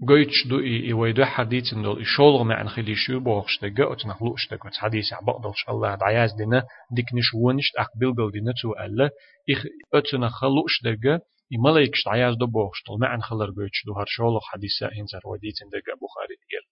قويتش 0.08 0.46
دو 0.46 0.60
إي 0.60 0.92
ويدو 0.92 1.24
حديث 1.24 1.74
دول 1.74 2.00
إشولغ 2.00 2.42
مع 2.42 2.60
أن 2.60 2.68
خلي 2.68 2.94
شو 2.94 3.20
بوغش 3.20 3.58
دقا 3.62 3.92
أتنا 3.92 4.14
خلوش 4.14 4.48
دقا 4.50 4.70
حديث 4.78 5.12
عبقدلش 5.12 5.68
الله 5.68 5.94
دعياز 5.94 6.34
دينا 6.38 6.62
ديك 6.90 7.06
نش 7.14 7.34
ونش 7.34 7.72
أقبل 7.78 8.14
قل 8.16 8.30
دينا 8.32 8.52
تو 8.62 8.72
ألا 8.72 9.10
إخ 9.50 9.64
أتنا 9.94 10.28
خلوش 10.28 10.82
دقا 10.84 11.20
إملايكش 11.58 12.04
دعياز 12.06 12.34
دو 12.36 12.46
بوغش 12.46 12.82
دول 12.88 13.00
مع 13.00 13.20
خلر 13.20 13.50
قويتش 13.56 13.82
دو 13.86 13.92
هر 13.98 14.04
شولغ 14.06 14.40
حديثة 14.42 14.86
إنزر 14.86 15.20
وديتن 15.24 15.66
دقا 15.72 15.94
بخاري 16.02 16.36
ديال 16.44 16.64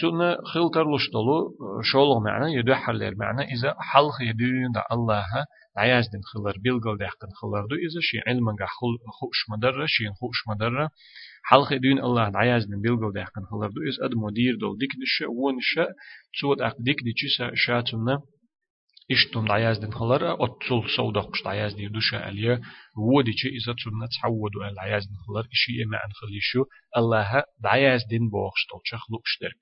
تون 0.00 0.36
خلتر 0.44 0.94
لش 0.94 1.10
دلو 1.10 1.56
شولغ 1.82 2.18
معنى 2.20 2.54
يدو 2.54 2.74
حلير 2.74 3.14
معنى 3.16 3.42
إذا 3.42 3.76
حلق 3.80 4.16
يدون 4.20 4.72
دا 4.74 4.82
الله 4.92 5.26
عياز 5.76 6.08
دين 6.08 6.20
خلر 6.22 6.58
بيلقل 6.58 6.98
دحقن 6.98 7.28
خلر 7.40 7.66
دو 7.66 7.76
إذا 7.76 8.00
شي 8.00 8.18
علما 8.26 8.52
خل 8.58 8.94
خوش 9.18 9.38
مدرة 9.50 9.86
شي 9.86 10.08
خوش 10.08 10.48
مدرة. 10.48 10.90
حلقة 11.44 11.76
دين 11.76 11.98
الله 11.98 12.32
عياز 12.34 12.64
دين 12.64 12.80
بيلقل 12.80 13.12
دحقن 13.12 13.44
خلر 13.50 13.68
دو 13.70 13.80
إذا 13.82 14.06
أد 14.06 14.14
مدير 14.14 14.56
دول 14.56 14.78
ديك 14.78 14.90
دش 14.90 15.24
ونش 15.28 15.78
تود 16.40 16.60
أق 16.60 16.76
ديك 16.80 16.96
دي 17.02 17.12
چيسا 17.12 17.50
شاتنا 17.54 18.22
إشتم 19.10 19.44
دعياز 19.44 19.78
دين 19.78 19.92
خلر 19.92 20.44
أتصل 20.44 20.90
صودق 20.96 21.30
قش 21.30 21.42
دعياز 21.44 21.74
دي 21.74 21.88
دوشا 21.88 22.28
أليا 22.28 22.60
ودي 23.14 23.32
چي 23.32 23.48
إذا 23.48 23.72
تسونا 23.72 24.08
تعودوا 24.22 24.68
العياز 24.72 25.06
دين 25.06 25.16
خلر 25.26 25.48
إشي 25.52 25.82
إما 25.84 25.96
أن 25.96 26.12
خليشو. 26.12 26.64
الله 26.96 27.44
دعياز 27.60 28.00
دين 28.10 28.28
بوغش 28.28 28.66
دول 28.70 28.80
شخلو 28.84 29.18
اشترك 29.26 29.60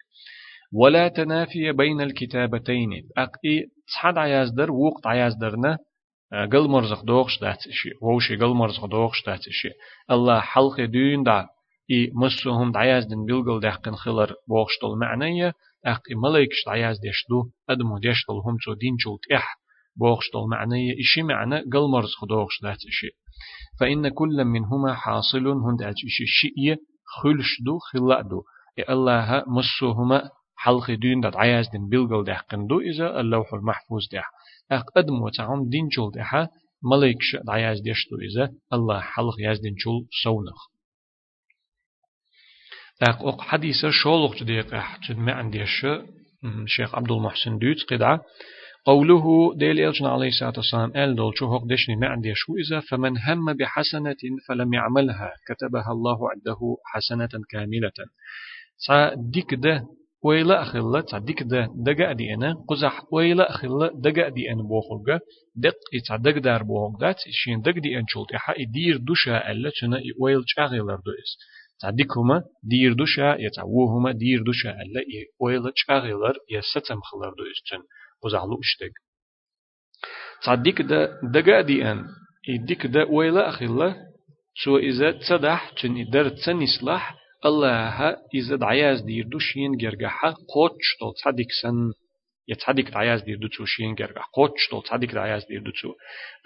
ولا 0.73 1.09
تنافي 1.09 1.73
بين 1.73 2.01
الكتابتين. 2.01 2.91
أقي 3.19 3.57
تصحد 3.87 4.19
عياز 4.19 4.51
در 4.51 4.71
وقت 4.71 5.07
عياز 5.07 5.35
درنا. 5.41 5.79
قل 6.33 6.69
مرزق 6.69 7.05
دوغش 7.05 7.39
دات 7.41 7.67
إشي 7.67 7.91
ووشي 8.03 8.37
قل 8.37 8.55
مرزق 8.55 8.87
دوغش 8.87 9.23
دات 9.27 9.49
إشي 9.49 9.71
الله 10.11 10.41
حلق 10.41 10.81
دون 10.81 11.23
دا 11.23 11.49
إي 11.91 12.13
مسوهم 12.15 12.73
دعياز 12.73 13.07
دين 13.07 13.25
بلغل 13.25 13.61
دحقن 13.61 13.95
خلر 13.95 14.35
بوغشتل 14.49 14.97
معنية 15.01 15.55
أق 15.87 16.03
إي 16.11 16.15
ملايكش 16.15 16.65
دعياز 16.67 17.01
ديشتو 17.01 17.45
أدمو 17.71 17.99
ديشتل 17.99 18.33
هم 18.47 18.57
تو 18.65 18.75
دين 18.75 18.97
جلت 18.97 19.33
إح 19.33 19.57
بوغشتل 19.97 20.45
معنية 20.51 20.93
إشي 21.01 21.23
معنى 21.23 21.61
قل 21.61 21.91
مرزق 21.93 22.25
دوغش 22.25 22.63
دات 22.63 22.79
إشي 22.89 23.11
فإن 23.81 24.09
كل 24.09 24.45
منهما 24.45 24.95
حاصل 24.95 25.47
هند 25.47 25.83
أج 25.83 25.97
إشي 26.07 26.25
شئية 26.27 26.77
خلش 27.05 27.63
دو 27.67 27.79
خلا 27.79 28.21
دو 28.21 28.43
إي 28.79 28.85
الله 28.89 29.45
مسوهما 29.47 30.31
حلق 30.57 30.91
دون 30.91 31.21
دات 31.21 31.37
عياز 31.37 31.69
دين 31.69 31.89
بلغل 31.89 32.25
دحقن 32.25 32.67
دو 32.67 32.81
إذا 32.81 33.21
اللوح 33.21 33.55
المحفوظ 33.55 34.03
دح 34.13 34.31
أقدم 34.73 35.23
وتعم 35.23 35.69
دين 35.69 35.89
جول 35.89 36.13
دحا 36.13 36.49
ملك 36.83 37.17
شد 37.21 37.51
عياز 37.51 37.81
ديشتو 37.81 38.17
إذا 38.17 38.53
الله 38.73 39.01
حلق 39.01 39.35
ياز 39.41 39.61
دين 39.61 39.75
جول 39.75 40.07
سونخ. 40.23 40.61
أق 43.03 43.23
أق 43.23 43.41
حديثة 43.41 43.91
شولق 43.91 44.35
جديق 44.35 44.75
أحجد 44.75 45.19
ما 45.19 45.33
عنديش 45.33 45.87
شيخ 46.67 46.95
عبد 46.95 47.11
المحسن 47.11 47.59
دوت 47.59 47.83
قدعة. 47.91 48.21
قوله 48.85 49.55
ديل 49.57 49.81
إلجنا 49.81 50.09
عليه 50.09 50.29
الصلاة 50.29 50.53
والسلام 50.57 50.93
قال 50.93 51.17
دول 51.17 51.33
شو 51.39 51.57
هق 51.57 51.65
دشني 51.65 51.97
ما 51.97 52.23
شو 52.35 52.53
إذا 52.57 52.81
فمن 52.81 53.19
هم 53.19 53.53
بحسنة 53.53 54.17
فلم 54.49 54.75
يعملها 54.75 55.33
كتبها 55.49 55.93
الله 55.93 56.31
عنده 56.31 56.59
حسنة 56.85 57.29
كاملة. 57.51 57.93
سا 58.77 59.15
ديك 59.15 59.55
ده 59.55 59.87
ويلا 60.25 60.63
أخلا 60.63 61.01
تعديك 61.01 61.43
ده 61.43 61.69
دقا 61.77 62.13
دي 62.13 62.35
أنا 62.35 62.55
قزح 62.69 63.13
ويلا 63.13 63.51
أخلا 63.51 63.91
دقا 63.95 64.29
دي 64.29 64.53
أنا 64.53 64.63
بوخوغا 64.63 65.21
دق 65.57 65.75
يتعدق 65.93 66.39
دار 66.39 66.63
بوخوغ 66.63 67.13
شين 67.31 67.61
دق 67.61 67.73
دي 67.73 67.99
أن 67.99 68.05
شلت 68.09 68.33
إحا 68.35 68.55
يدير 68.59 68.97
دوشا 68.97 69.51
ألا 69.51 69.71
تنا 69.81 70.01
ويل 70.21 70.43
شاغلر 70.47 70.97
دو 70.97 71.13
إس 71.23 71.39
تعديكهما 71.81 72.43
دير 72.63 72.93
دوشا 72.93 73.37
يتعوهما 73.39 74.13
دير 74.13 74.43
دوشا 74.43 74.71
ألا 74.71 75.03
ويل 75.41 75.63
شاغلر 75.75 76.37
يستم 76.51 77.01
خلر 77.01 77.31
دو 77.39 77.45
إس 77.53 77.63
تن 77.71 77.83
قزح 78.23 78.43
لو 78.45 78.59
اشتق 78.61 78.93
تعديك 80.45 80.83
ده 80.83 81.21
دقا 81.23 81.61
دي 81.61 81.91
أن 81.91 82.05
يديك 82.49 82.87
ده 82.87 83.05
ويلا 83.05 83.49
أخلا 83.49 83.95
شو 84.55 84.77
إذا 84.77 85.13
تصدح 85.13 85.71
تن 85.83 85.97
يدر 85.97 86.29
تسنسلح 86.29 87.15
الله 87.47 88.17
إذا 88.35 88.57
دعياز 88.57 89.01
دير 89.01 89.27
دوشين 89.29 89.77
جرجحة 89.77 90.37
قوتش 90.49 90.97
تو 91.01 91.13
تصدق 91.13 91.51
سن 91.63 91.93
يتصدق 92.49 92.91
دعياز 92.91 93.23
دير 93.23 93.39
دوتو 93.39 93.65
شين 93.65 93.95
جرجح 93.95 94.31
قوتش 94.35 94.69
تو 94.71 94.81
تصدق 94.81 95.15
دعياز 95.15 95.47
دير 95.47 95.63
دوتو 95.63 95.95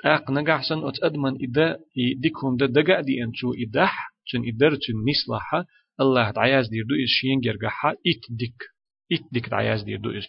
تاق 0.02 0.30
نجح 0.30 0.62
سن 0.68 0.78
أت 0.88 1.02
أدمن 1.02 1.34
إذا 1.36 1.78
يديكون 1.96 2.56
ده 2.56 2.66
دقا 2.66 3.00
دي 3.00 3.24
أنتو 3.24 3.54
إدح 3.62 4.12
تن 4.32 4.42
إدر 4.48 4.74
تن 4.74 4.96
نسلحة 5.08 5.64
الله 6.00 6.30
دعياز 6.30 6.68
دير 6.68 6.84
دو 6.88 6.94
إس 6.94 7.08
شين 7.08 7.40
جرجحة 7.40 7.90
إت 7.90 8.24
ديك 8.30 8.60
إت 9.12 9.32
ديك 9.32 9.48
دعياز 9.48 9.82
دير 9.82 9.98
دو 9.98 10.10
إس 10.10 10.28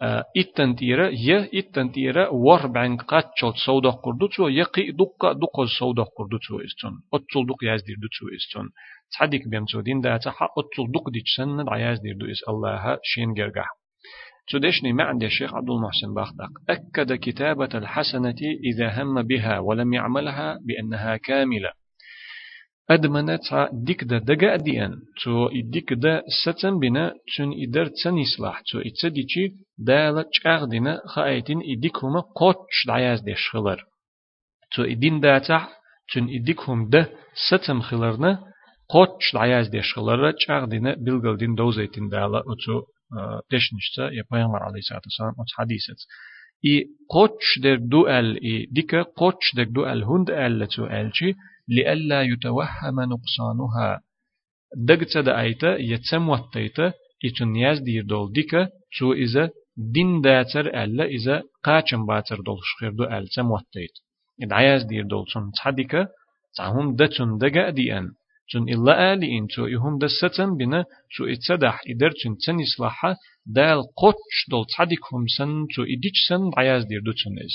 تن 0.00 0.22
إتنتيرا 0.36 1.08
يه 1.08 1.50
إتنتيرا 1.54 2.28
ور 2.28 2.66
بعن 2.66 2.96
قاتشوت 2.96 3.56
سودا 3.66 3.90
قردوتو 3.90 4.48
يقي 4.48 4.90
دقة 4.90 5.32
دقة 5.32 5.66
سودا 5.78 6.02
قردوتو 6.02 6.60
إستون 6.60 6.92
أتول 7.14 7.46
دق 7.46 7.64
ياز 7.64 7.82
دير 7.82 7.96
دوتو 8.02 8.36
إستون. 8.36 8.70
تصدق 9.10 9.48
بيمتو 9.48 9.80
دين 9.80 10.00
دا 10.00 10.16
تحا 10.16 10.48
أتول 10.58 10.92
دق 10.92 11.10
ديش 11.10 11.22
سنة 11.36 11.64
عياز 11.68 12.00
دير 12.00 12.16
دو 12.16 12.26
إس 12.26 12.42
الله 12.48 12.98
شين 13.02 13.34
جرجح 13.34 13.68
تدشني 14.48 14.92
مع 14.92 15.04
عند 15.04 15.22
الشيخ 15.22 15.54
عبد 15.54 15.70
المحسن 15.70 16.14
باخدق 16.14 16.50
أكد 16.70 17.12
كتابة 17.12 17.68
الحسنة 17.74 18.40
إذا 18.64 19.02
هم 19.02 19.22
بها 19.22 19.58
ولم 19.58 19.92
يعملها 19.92 20.58
بأنها 20.66 21.16
كاملة. 21.16 21.72
أدمنت 22.90 23.68
ديك 23.72 24.04
دا 24.04 24.18
دقا 24.18 24.56
ديان 24.56 24.92
تو 25.22 25.48
ديك 25.74 25.92
دا 25.92 26.22
ستن 26.44 26.78
بنا 26.78 27.14
تون 27.36 27.50
إدر 27.62 27.86
تسن 27.86 28.20
إصلاح 28.20 28.62
تو 28.72 28.78
إتسديشي 28.78 29.44
دالة 29.78 30.24
چاق 30.32 30.64
دينا 30.64 31.00
خايتين 31.06 31.60
إديكهما 31.72 32.20
قوتش 32.20 32.86
دعياز 32.86 33.20
ديش 33.20 33.50
خلر. 33.50 33.84
تو 34.72 34.82
إدين 34.82 35.20
داتا 35.20 35.68
تون 36.12 36.28
إديكهم 36.30 36.88
دا 36.88 37.06
ستم 37.48 37.80
خلرنا 37.80 38.38
قوتش 38.88 39.34
دعياز 39.34 39.68
ديش 39.68 39.94
خلر 39.94 40.32
چاق 40.32 40.64
دينا 40.64 40.94
بلغل 40.94 41.36
دين 41.36 41.54
دوزيتين 41.54 42.08
دالة 42.08 42.40
أتو 42.40 42.82
دشنشتا 43.52 44.04
يا 44.16 44.24
بيغمر 44.32 44.62
عليه 44.62 44.78
الصلاة 44.78 45.02
والسلام 45.04 45.30
أت 45.30 45.50
حديثت. 45.58 46.00
إي 46.66 46.86
قوتش 47.08 47.58
در 47.62 47.76
دو 47.76 48.06
أل 48.06 48.42
إي 48.44 48.66
ديكا 48.72 49.02
قوتش 49.02 49.54
در 49.56 49.64
دو 49.64 49.86
أل 49.92 50.02
هند 50.04 50.30
أل 50.30 50.66
تو 50.66 50.86
ألشي 50.86 51.34
لئلا 51.76 52.22
يتوهم 52.22 52.96
نقصانها. 53.12 54.02
دقت 54.76 55.18
دا 55.18 55.40
أيتا 55.40 55.76
يتسم 55.76 56.28
وطيتا 56.28 56.92
إتن 57.24 57.56
ياز 57.56 57.78
دير 57.78 58.04
دول 58.04 58.32
ديكا 58.32 58.68
تو 58.98 59.12
إذا 59.12 59.50
دين 59.76 60.20
داتر 60.20 60.66
ألا 60.82 61.04
إذا 61.04 61.42
قاچن 61.64 62.06
باتر 62.06 62.40
دول 62.40 62.58
شخير 62.62 62.90
دو 62.90 63.04
أل 63.04 63.28
تسم 63.28 63.50
وطيت 63.50 63.94
إذا 64.42 64.54
عياز 64.54 64.82
دير 64.82 65.04
دول 65.04 65.24
تن 65.34 65.50
تحديكا 65.56 66.06
تعهم 66.56 66.96
دتن 66.96 67.38
دقا 67.38 67.70
دي 67.70 67.98
أن 67.98 68.06
تن 68.52 68.62
إلا 68.62 69.12
آلي 69.12 69.38
إن 69.38 69.46
تو 69.48 69.66
إهم 69.66 69.98
دستن 69.98 70.56
بنا 70.56 70.84
تو 71.16 71.24
إتسدح 71.24 71.80
إدر 71.90 72.10
تن 72.10 72.36
تن 72.46 72.56
إصلاحة 72.62 73.16
دال 73.46 73.82
قوتش 73.96 74.36
دول 74.50 74.64
تحديكهم 74.66 75.24
سن 75.36 75.66
تو 75.74 75.82
إديش 75.82 76.18
سن 76.28 76.42
عياز 76.56 76.84
دير 76.84 77.00
دو 77.06 77.12
تن 77.12 77.34
إز 77.44 77.54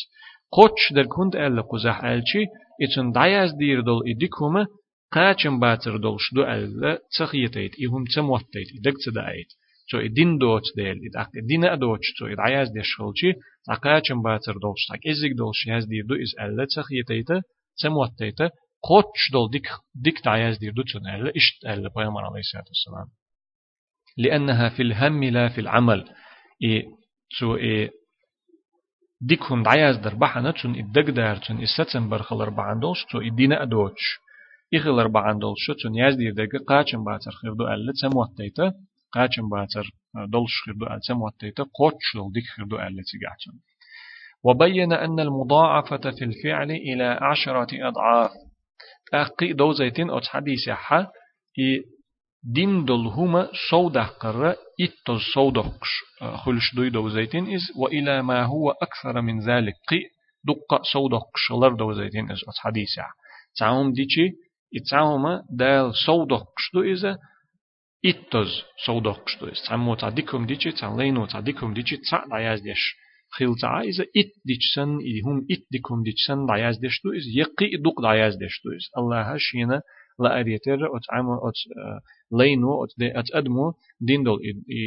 قوتش 0.52 0.94
در 0.96 1.06
كنت 1.06 1.36
ألا 1.36 1.62
قزح 1.62 2.04
ألشي 2.04 2.44
إتن 2.84 3.12
دعياز 3.12 3.52
دير 3.54 3.82
دول 3.82 4.02
إديكهما 4.10 4.68
قاچن 5.12 5.60
باتر 5.60 5.98
دول 5.98 6.18
شدو 6.20 6.44
ألا 6.44 7.00
تخيتيت 7.20 7.72
إهم 7.84 8.04
تموتيت 8.16 8.68
إدك 8.80 8.94
تدعيت 9.06 9.48
تو 9.92 9.98
إدين 9.98 10.38
دوت 10.38 10.62
ديل 10.76 10.98
إدك 11.08 11.30
إدين 11.44 11.66
أدوتش 11.66 12.14
تو 12.20 12.26
إدعياز 12.26 12.68
دي 12.70 12.82
شغلشي 12.84 13.34
تقاچن 13.68 14.22
باتر 14.22 14.54
دول 14.58 14.74
شتاك 14.78 15.08
إزيك 15.08 15.32
دول 15.32 15.52
شياز 15.54 15.86
دير 15.86 16.06
دو 16.06 16.16
إز 16.16 16.32
ألا 16.42 16.66
تخيتيت 16.76 17.44
تموتيت 17.82 18.40
قوتش 18.84 19.32
دول 19.32 19.50
ديك 19.52 19.68
ديك 19.96 20.16
دعياز 20.26 20.58
دير 20.58 20.74
دو 20.74 20.84
تن 20.84 21.08
ألا 21.16 21.32
إشت 21.36 21.66
ألا 21.66 21.90
بيامر 21.96 22.26
عليه 22.26 22.40
الصلاة 22.40 22.64
والسلام 22.68 23.08
لأنها 24.18 24.70
في 24.70 24.82
الهم 24.82 25.24
لا 25.24 25.50
في 25.50 25.62
العمل 25.62 26.10
إيه 26.64 26.84
تو 27.40 27.56
إيه 27.56 27.92
ديكهم 29.28 29.64
دعياز 29.64 29.98
در 29.98 30.16
بحنا 30.16 30.52
تون 30.52 30.76
إدق 30.76 31.10
دار 31.10 31.38
تون 31.38 31.64
إستن 31.64 32.10
برخلر 32.10 32.50
بعندولش 32.50 33.06
تو 33.12 33.22
إدينا 33.22 33.64
أدوش 33.64 34.20
إخلر 34.74 35.08
بعندولش 35.08 35.66
تون 35.82 35.96
يازدير 35.96 36.34
دقة 36.34 36.60
قاچن 36.70 37.04
باتر 37.04 37.32
خيردو 37.32 37.68
ألا 37.68 37.92
تسموتيتا 37.92 38.74
قاچن 39.12 39.50
باتر 39.50 39.86
دولش 40.34 40.54
خيردو 40.66 40.86
ألا 40.86 41.00
تسموتيتا 41.00 41.64
قوتش 41.74 42.08
دول 42.16 42.32
ديك 42.34 42.44
خيردو 42.56 42.76
ألا 42.76 43.04
تيقاچن 43.10 43.54
وبين 44.44 44.94
أن 44.94 45.20
المضاعفة 45.20 46.12
في 46.12 46.26
الفعل 46.26 46.72
إلى 46.72 47.20
عشرة 47.22 47.68
أضعاف. 47.88 48.32
أقي 49.14 49.54
دوزيتين 49.54 50.10
أو 50.10 50.22
حديث 50.22 50.70
حا 50.70 51.08
دين 52.54 52.86
دل 52.86 53.08
هما 53.08 53.50
صودة 53.70 54.04
قرة 54.04 54.56
إتو 54.82 55.18
صودقش 55.34 55.90
خلش 56.36 56.76
دوي 56.76 56.90
دوزيتين 56.90 57.54
إز 57.54 57.62
وإلى 57.76 58.22
ما 58.22 58.44
هو 58.44 58.72
أكثر 58.72 59.22
من 59.22 59.40
ذلك 59.40 59.74
قي 59.90 60.02
دقة 60.44 60.82
صودقش 60.94 61.52
لر 61.52 61.76
دوزيتين 61.76 62.32
إز 62.32 62.44
أو 62.48 62.54
حديث 62.58 62.90
تعهم 63.58 63.94
ديشي 63.94 64.32
إتعهم 64.76 65.42
دال 65.50 65.94
صودقش 66.06 66.72
دو 66.74 66.82
إذا 66.82 67.18
إتوز 68.06 68.62
صودقش 68.86 69.38
دو 69.40 69.48
إز. 69.48 69.62
تعمو 69.68 69.96
تعديكم 69.96 70.46
ديشي 70.46 70.72
تعلينو 70.72 71.26
تعديكم 71.26 71.74
ديشي 71.74 71.98
تعد 71.98 72.32
عياز 72.32 72.62
ديش. 72.62 72.96
خيلتا 73.38 73.80
إذا 73.80 74.04
إت 74.04 74.32
ديشسن 74.46 74.90
هم 75.26 75.48
إت 75.52 75.64
ديكم 75.72 76.04
ديشسن 76.04 76.46
دعياز 76.46 76.78
ديشتو 76.78 77.10
إز. 77.10 77.26
يقي 77.36 77.78
دوق 77.84 78.02
دعياز 78.02 78.36
ديشتو 78.36 78.70
إز. 78.70 78.90
الله 78.98 79.22
هشينا 79.22 79.82
لا 80.20 80.40
أريتر 80.40 80.74
أت 80.74 81.06
عم 81.12 81.30
أت 81.30 81.60
لينو 82.32 82.86
أت 83.02 83.26
أدمو 83.34 83.74
دين 84.02 84.24
دول 84.24 84.40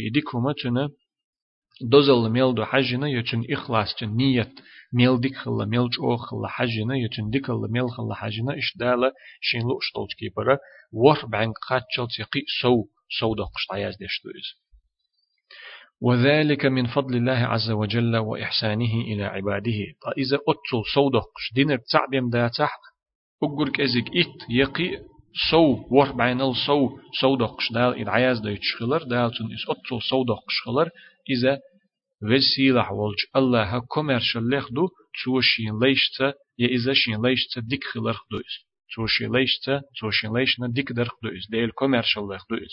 إديكم 0.08 0.52
تنا 0.52 0.90
دوزل 1.80 2.30
ميل 2.30 2.54
دو 2.54 2.64
حجنا 2.64 3.08
يتن 3.08 3.44
إخلاص 3.50 3.94
تن 3.94 4.16
نية 4.16 4.52
ميل 4.92 5.20
ديك 5.20 5.36
خلا 5.36 5.64
ميل 5.64 5.88
جو 5.90 6.16
خلا 6.16 6.48
حجنا 6.48 6.96
يتن 6.96 7.30
ديك 7.30 7.46
خلا 7.46 7.68
ميل 7.70 7.90
خلا 7.90 8.14
حجنا 8.14 8.58
إش 8.58 8.76
دالة 8.76 9.12
شين 9.40 9.60
لو 9.60 9.80
شتولج 9.80 10.12
كيبرا 10.18 10.58
ور 10.92 11.26
بعن 11.26 11.52
قاتشل 11.68 12.08
تقي 12.16 12.42
سو 12.62 12.84
سو 13.20 13.34
دقش 13.34 13.66
دعياز 13.70 13.96
ديشتو 13.96 14.28
إز 14.28 14.68
وذلك 16.00 16.66
من 16.66 16.86
فضل 16.86 17.16
الله 17.16 17.32
عز 17.32 17.70
وجل 17.70 18.16
وإحسانه 18.16 18.94
إلى 18.94 19.24
عباده. 19.24 19.80
إذا 20.18 20.36
أتل 20.36 20.82
صودق 20.94 21.28
دينك 21.54 21.80
تعبيم 21.92 22.30
دا 22.30 22.48
تحت 22.48 22.80
أقرك 23.42 23.80
أزيك 23.80 24.06
إت 24.16 24.50
يقي 24.50 24.98
سو 25.50 25.86
ور 25.90 26.12
بعين 26.12 26.52
سو 26.66 26.98
صودق 27.20 27.56
دال 27.74 28.00
إدعياز 28.00 28.40
دا 28.40 28.50
يتشخلر 28.50 29.02
دال 29.02 29.30
تن 29.30 29.52
إس 29.52 29.64
أتل 29.68 30.02
صودق 30.10 30.42
شخلر 30.48 30.90
إذا 31.30 31.58
وسيلة 32.22 32.92
والج 32.92 33.18
الله 33.36 33.78
كوميرشال 33.78 34.50
لخدو 34.50 34.88
توشين 35.24 35.78
ليشتا 35.82 36.32
يا 36.58 36.68
إذا 36.68 36.92
شين 36.94 37.22
ليشتا 37.26 37.60
ديك 37.60 37.84
خلر 37.84 38.12
خدوز 38.12 38.52
توشين 38.94 39.32
ليشتا 39.36 39.82
توشين 40.00 40.36
ليشنا 40.36 40.68
ديك 40.68 40.92
در 40.92 41.04
خدوز 41.04 41.46
ديل 41.50 41.70
كوميرشال 41.70 42.22
لخدوز 42.22 42.72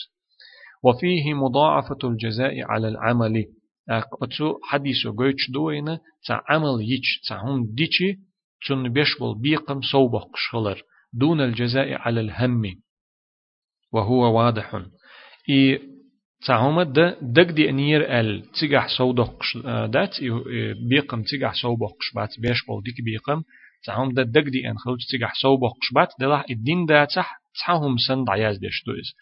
وفيه 0.84 1.34
مضاعفة 1.34 1.98
الجزاء 2.04 2.62
على 2.62 2.88
العمل. 2.88 3.46
أتو 3.90 4.60
حديث 4.64 5.08
قويتش 5.08 5.52
دوينة 5.54 6.00
تا 6.28 6.42
عمل 6.50 6.82
يتش 6.82 7.20
تا 7.30 7.36
هم 7.36 7.66
ديتشي 7.76 8.20
تن 8.68 8.90
بيشبل 8.94 9.36
بيقم 9.42 9.82
صوبق 9.82 10.28
شغلر 10.36 10.82
دون 11.20 11.42
الجزاء 11.42 11.94
على 11.94 12.22
الهم. 12.22 12.64
وهو 13.94 14.38
واضح. 14.38 14.82
إي 15.50 15.80
تعهم 16.48 16.82
دا 16.82 17.18
دق 17.22 17.52
دي 17.52 17.72
نير 17.72 18.20
ال 18.20 18.52
تيجح 18.60 18.88
صودق 18.98 19.44
دات 19.96 20.16
بيقم 20.90 21.24
تيجح 21.24 21.54
صوبق 21.54 21.94
شبات 22.02 22.40
بيشبل 22.40 22.82
ديك 22.86 23.02
بيقم. 23.06 23.44
تعهم 23.86 24.14
دا 24.14 24.24
دق 24.24 24.50
دي 24.50 24.70
أن 24.70 24.78
خلوش 24.78 25.06
تيجح 25.12 25.34
صوبق 25.42 25.74
شبات 25.82 26.08
دلح 26.20 26.46
الدين 26.50 26.86
دا 26.86 27.06
تح 27.06 27.42
تحهم 27.60 27.98
سند 28.08 28.30
عياز 28.30 28.58
ديش 28.58 28.84
دوز 28.88 29.16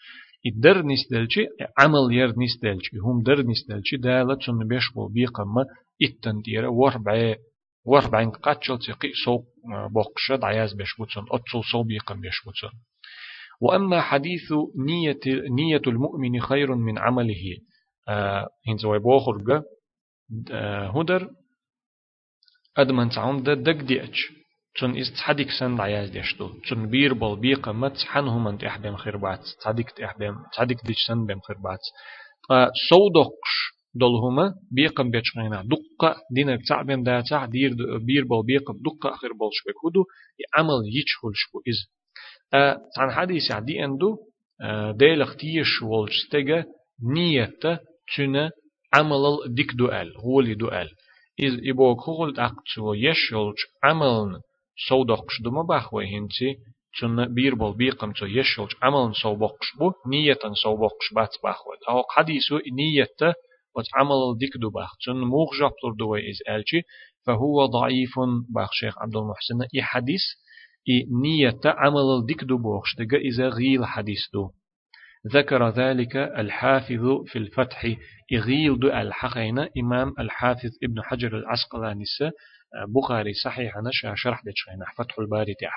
إدر 0.46 0.82
نستلشي 0.86 1.46
عمل 1.78 2.04
ير 2.12 2.34
نستلشي 2.38 2.96
هم 2.98 3.22
در 3.22 3.42
نستلشي 3.46 3.96
دالة 3.96 4.34
تن 4.34 4.68
بيشبو 4.68 5.08
بيقما 5.08 5.64
إتن 6.02 6.40
ديرا 6.44 6.68
وربع 7.84 8.20
وربع 8.20 8.30
قاتشل 8.30 8.78
تقي 8.78 9.12
سوق 9.24 9.44
بوقشة 9.90 10.36
دعياز 10.36 10.72
بيشبوتن 10.72 11.24
أتصل 11.30 11.64
سو 11.72 11.82
بيقم 11.82 12.20
بيشبوتن 12.20 12.76
وأما 13.60 14.00
حديث 14.00 14.52
نية 14.86 15.20
نية 15.50 15.82
المؤمن 15.86 16.40
خير 16.40 16.74
من 16.74 16.98
عمله 16.98 17.56
آه 18.08 18.48
هنز 18.68 18.84
ويبوخرج 18.84 19.62
آه 20.50 21.00
هدر 21.00 21.30
أدمن 22.76 23.08
تعم 23.10 23.42
ده 23.42 23.54
دق 23.54 23.82
ديأتش 23.82 24.32
تون 24.80 24.98
إز 24.98 25.12
تصدق 25.12 25.46
سن 25.60 25.80
عياز 25.80 26.10
ديشتو 26.10 26.48
تون 26.48 26.86
بير 26.90 27.14
بول 27.14 27.40
بيقة 27.40 27.72
ما 27.72 27.88
تصحنهم 27.88 28.48
أنت 28.48 28.64
إحبام 28.64 28.96
خربات 28.96 29.40
تصدق 29.40 30.04
إحبام 30.04 30.36
تصدق 30.52 30.84
ديش 30.86 30.96
سن 31.08 31.26
بام 31.26 31.40
خربات 31.40 31.80
صودقش 32.90 33.73
دولهما 33.94 34.54
بيقم 34.70 35.10
بيتشغينا 35.10 35.62
دقة 35.62 36.16
دينك 36.30 36.60
تعبم 36.68 37.02
دا 37.02 37.20
تع 37.20 37.44
دير 37.44 37.70
بير 38.06 38.24
بول 38.24 38.46
بيقم 38.46 38.74
دقة 38.74 39.14
آخر 39.14 39.28
بول 39.32 39.50
شبك 39.52 39.74
هدو 39.86 40.04
عمل 40.54 40.82
يتشخل 40.98 41.30
شبو 41.34 41.62
إز 41.68 41.94
عن 42.98 43.10
حديث 43.10 43.50
عدي 43.50 43.84
أندو 43.84 44.16
ديل 44.96 45.22
اختيش 45.22 45.82
والشتغة 45.82 46.64
نية 47.02 47.52
تنا 48.16 48.50
عمل 48.94 49.54
ديك 49.54 49.72
دوال 49.72 50.16
هو 50.16 50.40
اللي 50.40 50.54
دوال 50.54 50.90
إذ 51.40 51.68
إبوك 51.70 52.00
خغلت 52.00 52.38
أقتو 52.38 52.94
يشولج 52.94 53.56
عملن 53.84 54.40
صودقش 54.88 55.42
دما 55.44 55.62
بخوي 55.62 56.06
هنتي 56.06 56.56
تون 57.00 57.34
بير 57.34 57.54
بول 57.54 57.76
بيقم 57.76 58.12
تو 58.12 58.26
يشلج 58.26 58.72
عملا 58.82 59.12
صوبقش 59.12 59.76
بو 59.78 59.92
نية 60.06 60.38
صوبقش 60.62 61.14
بات 61.14 61.34
بخوي 61.44 61.76
أو 61.88 62.02
حديثو 62.10 62.58
نية 62.72 63.08
وتعمل 63.76 64.38
ديك 64.38 64.56
دو 64.56 64.70
بخ 64.70 64.96
تون 65.04 65.20
موغ 65.20 65.48
جابلر 65.60 65.94
دوي 65.98 66.30
إز 66.30 66.38
ألشي 66.48 66.82
فهو 67.26 67.66
ضعيف 67.66 68.14
باخ 68.54 68.68
شيخ 68.72 68.98
عبد 69.02 69.16
المحسن 69.16 69.62
إي 69.74 69.82
حديث 69.82 70.22
إي 70.88 71.06
نية 71.22 71.60
عمل 71.64 72.26
ديك 72.26 72.44
دو 72.44 72.58
بوخش 72.58 72.96
دقا 72.96 73.16
إذا 73.16 73.48
غيل 73.48 73.84
حديث 73.84 74.20
دو. 74.32 74.50
ذكر 75.32 75.68
ذلك 75.68 76.16
الحافظ 76.16 77.24
في 77.26 77.38
الفتح. 77.38 77.96
إغيل 78.32 78.78
دو 78.78 78.88
الحقين 78.88 79.58
إمام 79.58 80.14
الحافظ 80.18 80.70
ابن 80.82 81.02
حجر 81.02 81.38
العسقلاني 81.38 82.04
بخاري 82.88 83.32
صحيح 83.44 83.76
نشا 83.76 84.14
شرح 84.16 84.42
دتشينا 84.46 84.84
فتح 84.96 85.18
الباري 85.18 85.54
تاع 85.54 85.70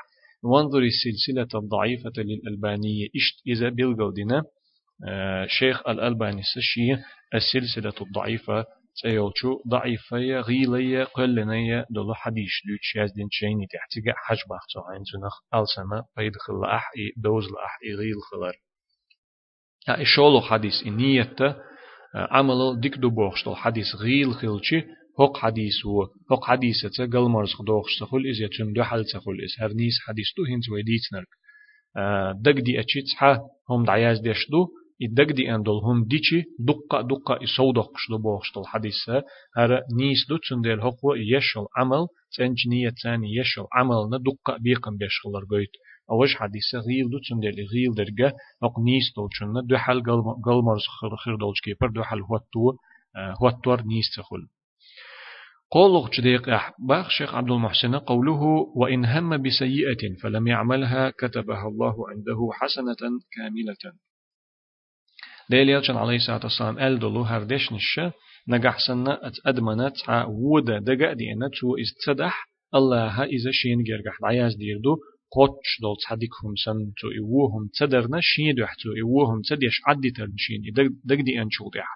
وانظر 0.43 0.79
السلسلة 0.79 1.61
الضعيفة 1.61 2.13
للألبانية. 2.17 3.07
إشت 3.15 3.47
إذا 3.47 3.69
بيلغودنا 3.69 4.43
شيخ 5.47 5.87
الألباني 5.87 6.41
سشي 6.43 7.03
السلسلة 7.33 7.93
الضعيفة 8.01 8.65
تيولشو 9.01 9.61
ضعيفة 9.67 10.17
غيلية 10.39 11.03
قلنية 11.03 11.85
دولو 11.89 12.13
حديش 12.13 12.61
دوتش 12.67 12.95
يازدين 12.95 13.27
شيني 13.31 13.67
تحتيجا 13.73 14.13
حج 14.15 14.37
باختو 14.49 14.79
عين 14.89 15.03
زنخ 15.03 15.61
ألسما 15.61 16.03
بيدخل 16.17 16.65
أح 16.65 16.91
دوز 17.17 17.43
لأح 17.43 17.79
غيل 17.97 18.15
خلر. 18.31 18.53
شولو 20.03 20.41
حديث 20.41 20.73
إنية 20.87 21.35
عمل 22.15 22.79
ديك 22.79 22.97
دو 22.97 23.09
بوخشتو 23.09 23.55
حديث 23.55 23.95
غيل 23.95 24.33
خلشي 24.33 24.83
هق 25.19 25.37
حديث 25.37 25.85
هو 25.85 26.03
هق 26.31 26.45
حديث 26.45 26.85
تقل 26.97 27.29
مرز 27.29 27.53
خدوخش 27.53 27.99
تقول 27.99 28.29
إز 28.29 28.41
يتشن 28.41 28.73
دو 28.73 28.83
حل 28.83 29.05
تقول 29.05 29.43
إز 29.43 29.61
هرنيس 29.61 29.93
حديث 30.07 30.25
دو 30.37 30.43
هنز 30.53 30.69
ويديت 30.69 31.01
نرك. 31.13 31.27
دق 32.41 32.63
دي 32.63 32.79
أتشيت 32.79 33.05
حا 33.17 33.39
هم 33.69 33.85
دعياز 33.85 34.19
ديش 34.19 34.47
دو 34.99 35.05
الدق 35.05 35.35
دي 35.35 35.55
أن 35.55 35.63
دول 35.63 35.83
هم 35.83 36.03
ديشي 36.03 36.43
دقة 36.59 37.01
دقة 37.01 37.39
يصودقش 37.41 38.09
دو 38.09 38.17
بوخش 38.17 38.53
دول 38.55 38.67
حديث 38.67 39.09
هر 39.57 39.81
نيس 39.97 40.27
دو 40.29 40.37
تندل 40.37 40.79
هقو 40.81 41.13
يشل 41.13 41.65
عمل 41.77 42.07
تنج 42.37 42.67
نية 42.67 42.93
تاني 43.03 43.35
يشل 43.35 43.65
عمل 43.73 44.09
ندقة 44.13 44.57
بيقم 44.57 44.97
بيشغلر 44.97 45.45
قويت 45.49 45.69
أوش 46.11 46.35
حديث 46.35 46.75
غيل 46.75 47.09
دو 47.09 47.19
تندل 47.29 47.65
غيل 47.73 47.93
درجة 47.95 48.35
هق 48.63 48.79
نيس 48.79 49.13
دول 49.15 49.29
شن 49.31 49.53
دو 49.67 49.77
حل 49.77 50.01
قل 50.45 50.63
مرز 50.63 50.85
خير 51.23 51.35
دولش 51.35 51.61
كيبر 51.61 51.89
دو 51.89 52.03
حل 52.03 52.21
هو 52.21 52.37
تو 52.53 52.77
هو 53.41 53.49
تور 53.63 53.81
نيس 53.81 54.15
تخل. 54.15 54.47
قوله 55.71 56.09
جديق 56.09 56.49
أحباخ 56.49 57.09
شيخ 57.09 57.35
عبد 57.35 57.51
المحسن 57.51 57.95
قوله 57.95 58.41
وإن 58.75 59.05
هم 59.05 59.41
بسيئة 59.43 60.15
فلم 60.23 60.47
يعملها 60.47 61.09
كتبها 61.09 61.67
الله 61.67 62.09
عنده 62.09 62.49
حسنة 62.53 63.01
كاملة. 63.35 64.06
ديل 65.49 65.69
يلشن 65.69 65.95
عليه 65.95 66.15
الصلاة 66.15 66.39
والسلام 66.43 66.79
أل 66.79 66.99
دلو 66.99 67.21
هردش 67.21 67.73
نشة 67.73 68.13
نجح 68.47 68.77
سنة 68.87 69.17
أدمنت 69.45 69.95
ودا 70.27 70.79
دقا 70.79 71.13
دينا 71.13 71.49
تو 71.59 71.75
استدح 71.81 72.47
الله 72.75 73.23
إذا 73.23 73.51
شين 73.51 73.83
جرجح 73.83 74.17
دعياز 74.23 74.55
ديردو 74.55 74.97
قوتش 75.31 75.69
دول 75.81 75.95
تصحديكهم 75.97 76.55
سن 76.65 76.93
تو 76.99 77.07
إيوهم 77.11 77.69
تدرنا 77.79 78.19
شين 78.21 78.55
دوح 78.55 78.73
تو 78.73 78.89
إيوهم 78.95 79.41
تديش 79.49 79.81
عدي 79.87 80.11
ترن 80.11 80.33
شين. 80.37 80.61
دق 81.03 81.21
دي 81.27 81.41
أنشو 81.41 81.69
دوح 81.75 81.89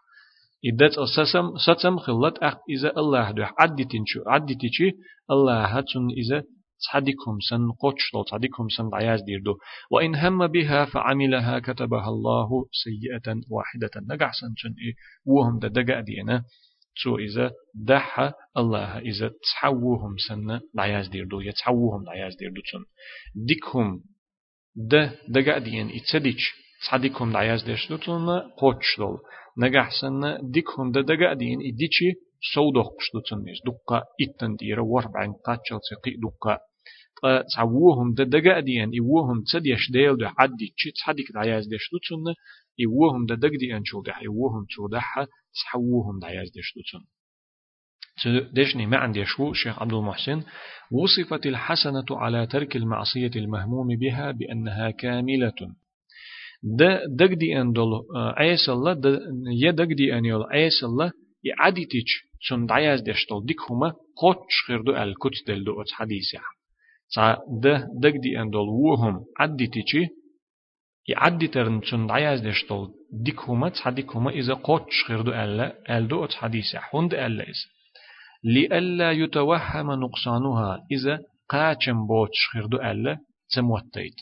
إدت 0.66 0.98
أساسم 0.98 1.58
ستم 1.58 1.98
خلت 1.98 2.38
أخ 2.38 2.56
إذا 2.70 2.90
الله 2.98 3.32
دوح 3.32 3.54
عدي 3.60 3.84
تنشو 3.84 4.20
عدي 4.28 4.56
تيجي 4.56 4.92
الله 5.32 5.66
هاتون 5.78 6.12
إذا 6.12 6.44
تصحدكم 6.82 7.38
سن 7.50 7.72
قوتش 7.82 8.12
دول 8.14 8.26
تصحدكم 8.26 8.70
سن 8.78 8.90
عياز 8.94 9.22
ديردو. 9.22 9.58
وإن 9.92 10.16
هم 10.16 10.48
بها 10.48 10.86
فعملها 10.86 11.60
كتبها 11.60 12.10
الله 12.10 12.50
سيئة 12.84 13.28
واحدة. 13.50 13.92
نقع 13.96 14.32
سن 14.32 14.74
إيه؟ 14.86 14.94
وهم 15.26 15.60
دا 15.60 15.68
دقا 15.68 16.02
دينا. 16.02 16.44
تو 17.04 17.18
إذا 17.18 17.52
دح 17.76 18.34
الله. 18.58 18.98
إذا 18.98 19.32
تحوهم 19.44 20.16
سنة 20.28 20.62
دعياز 20.74 21.08
ديردو. 21.08 21.42
يتحوهم 21.42 22.04
دعياز 22.04 22.36
ديردو 22.36 22.62
تون 22.72 22.86
ديكهم 23.36 24.04
ده 24.76 25.16
دقا 25.30 25.58
دين 25.58 25.90
إتسديش 25.90 26.44
تصديكهم 26.82 27.32
دعياز 27.32 27.64
ديردو 27.64 27.98
تون 27.98 28.40
قوتش 28.40 28.98
دول 28.98 29.18
نجح 29.58 29.90
سنة 30.02 30.40
ديكهم 30.44 30.92
ده 30.92 31.02
دقا 31.02 31.34
دين 31.34 31.60
إديشي 31.62 32.10
سودوخ 32.54 32.88
قشدو 32.98 33.20
تون 33.20 33.44
نيس 33.44 33.60
دقا 33.66 34.04
إتن 34.22 34.56
ديرا 34.56 34.82
وربعين 34.82 35.34
قاتشل 35.46 35.80
تقي 35.90 36.14
دقا 36.26 36.58
تعوهم 37.56 38.14
ده 38.14 38.24
دقا 38.24 38.60
دين 38.60 38.90
إيوهم 38.94 39.44
تسديش 39.44 39.92
ديل 39.92 40.18
ده 40.18 40.34
عدي 40.38 40.74
تشي 40.78 40.92
تصديك 40.92 41.32
دعياز 41.34 41.68
ديردو 41.68 41.98
تون 42.10 42.34
إيوهم 42.80 43.26
ده 43.26 43.36
دق 43.36 43.50
دي 43.60 43.78
أنشو 43.78 44.02
دح 44.02 44.20
إيوهم 44.20 44.66
تو 44.76 44.88
دح 44.88 45.26
تحوهم 45.64 46.20
دعياز 46.20 46.52
دشتوتن 46.58 47.06
دشني 48.54 48.86
ما 48.86 48.98
عندي 48.98 49.26
شو 49.26 49.54
شيخ 49.54 49.82
عبد 49.82 49.94
المحسن 49.94 50.44
وصفت 50.92 51.46
الحسنة 51.46 52.06
على 52.12 52.48
ترك 52.48 52.76
المعصية 52.76 53.32
المهموم 53.36 53.88
بها 53.96 54.32
بأنها 54.32 54.92
كاملة. 54.92 55.54
ده 56.64 57.06
دق 57.10 57.34
دي 57.34 57.62
أن 57.62 57.72
دول 57.72 58.06
عيس 58.14 58.70
الله 58.70 58.94
ده 58.94 59.20
يدق 59.64 59.84
دي 59.84 60.18
أن 60.18 60.26
يول 60.26 60.44
عيس 60.44 60.84
الله 60.84 61.12
يعدي 61.44 61.86
تيج 61.86 62.08
سن 62.50 62.66
دعياز 62.66 63.02
دشتول 63.02 63.46
ديك 63.46 63.58
هما 63.70 63.94
قوتش 64.16 64.56
خيردو 64.68 64.92
الكتس 64.96 65.44
دل 65.48 65.64
دو 65.64 65.84
حديث 65.92 66.34
ده 67.62 67.88
دق 68.00 68.16
دي 68.16 68.42
أن 68.42 68.50
دول 68.50 68.70
وهم 68.70 69.26
عدي 69.40 69.68
تيجي 69.68 70.10
يعدي 71.08 71.48
ترن 71.48 71.82
تشن 71.82 72.12
عياز 72.12 72.40
دشتول 72.40 72.94
ديك 73.14 73.40
هما 73.40 73.70
تصحديك 73.70 74.16
هما 74.16 74.32
إذا 74.32 74.54
قوتش 74.54 75.04
خيردو 75.08 75.32
ألا 75.32 75.98
ألدو 75.98 76.28
حديثة 76.28 76.80
حند 76.80 77.14
ألا 77.14 77.44
إذا 77.44 77.68
لألا 78.44 79.12
يتوهم 79.12 79.92
نقصانها 79.92 80.88
إذا 80.92 81.20
قاچم 81.50 82.08
بوتش 82.08 82.40
خيردو 82.54 82.78
ألا 82.78 83.18
تموتيت 83.56 84.16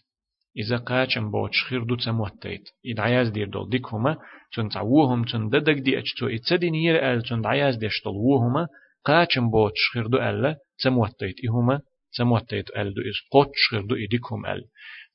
إذا 0.57 0.77
قاچم 0.77 1.31
بوتش 1.31 1.63
خيردو 1.63 1.95
تموتيت 1.95 2.69
إذا 2.85 3.01
عياز 3.03 3.29
دير 3.29 3.49
دول 3.49 3.69
ديك 3.69 3.93
هما 3.93 4.17
تشن 4.51 4.69
تعوهم 4.69 5.23
تشن 5.23 5.49
ددك 5.49 5.77
دي 5.77 5.97
أجتو 5.97 6.27
إتسدي 6.27 6.69
نير 6.69 7.13
أل 7.13 7.21
تشن 7.21 7.45
عياز 7.45 7.75
دشتول 7.75 8.13
وهما 8.15 8.67
قاچم 9.05 9.49
بوتش 9.49 9.89
خيردو 9.93 10.17
ألا 10.17 10.57
تموتيت 10.83 11.35
إهما 11.49 11.81
تموتيت 12.17 12.69
ألدو 12.77 13.01
إذ 13.01 13.13
قوتش 13.31 13.69
خيردو 13.71 13.95
إديكهم 13.95 14.45
أل 14.45 14.65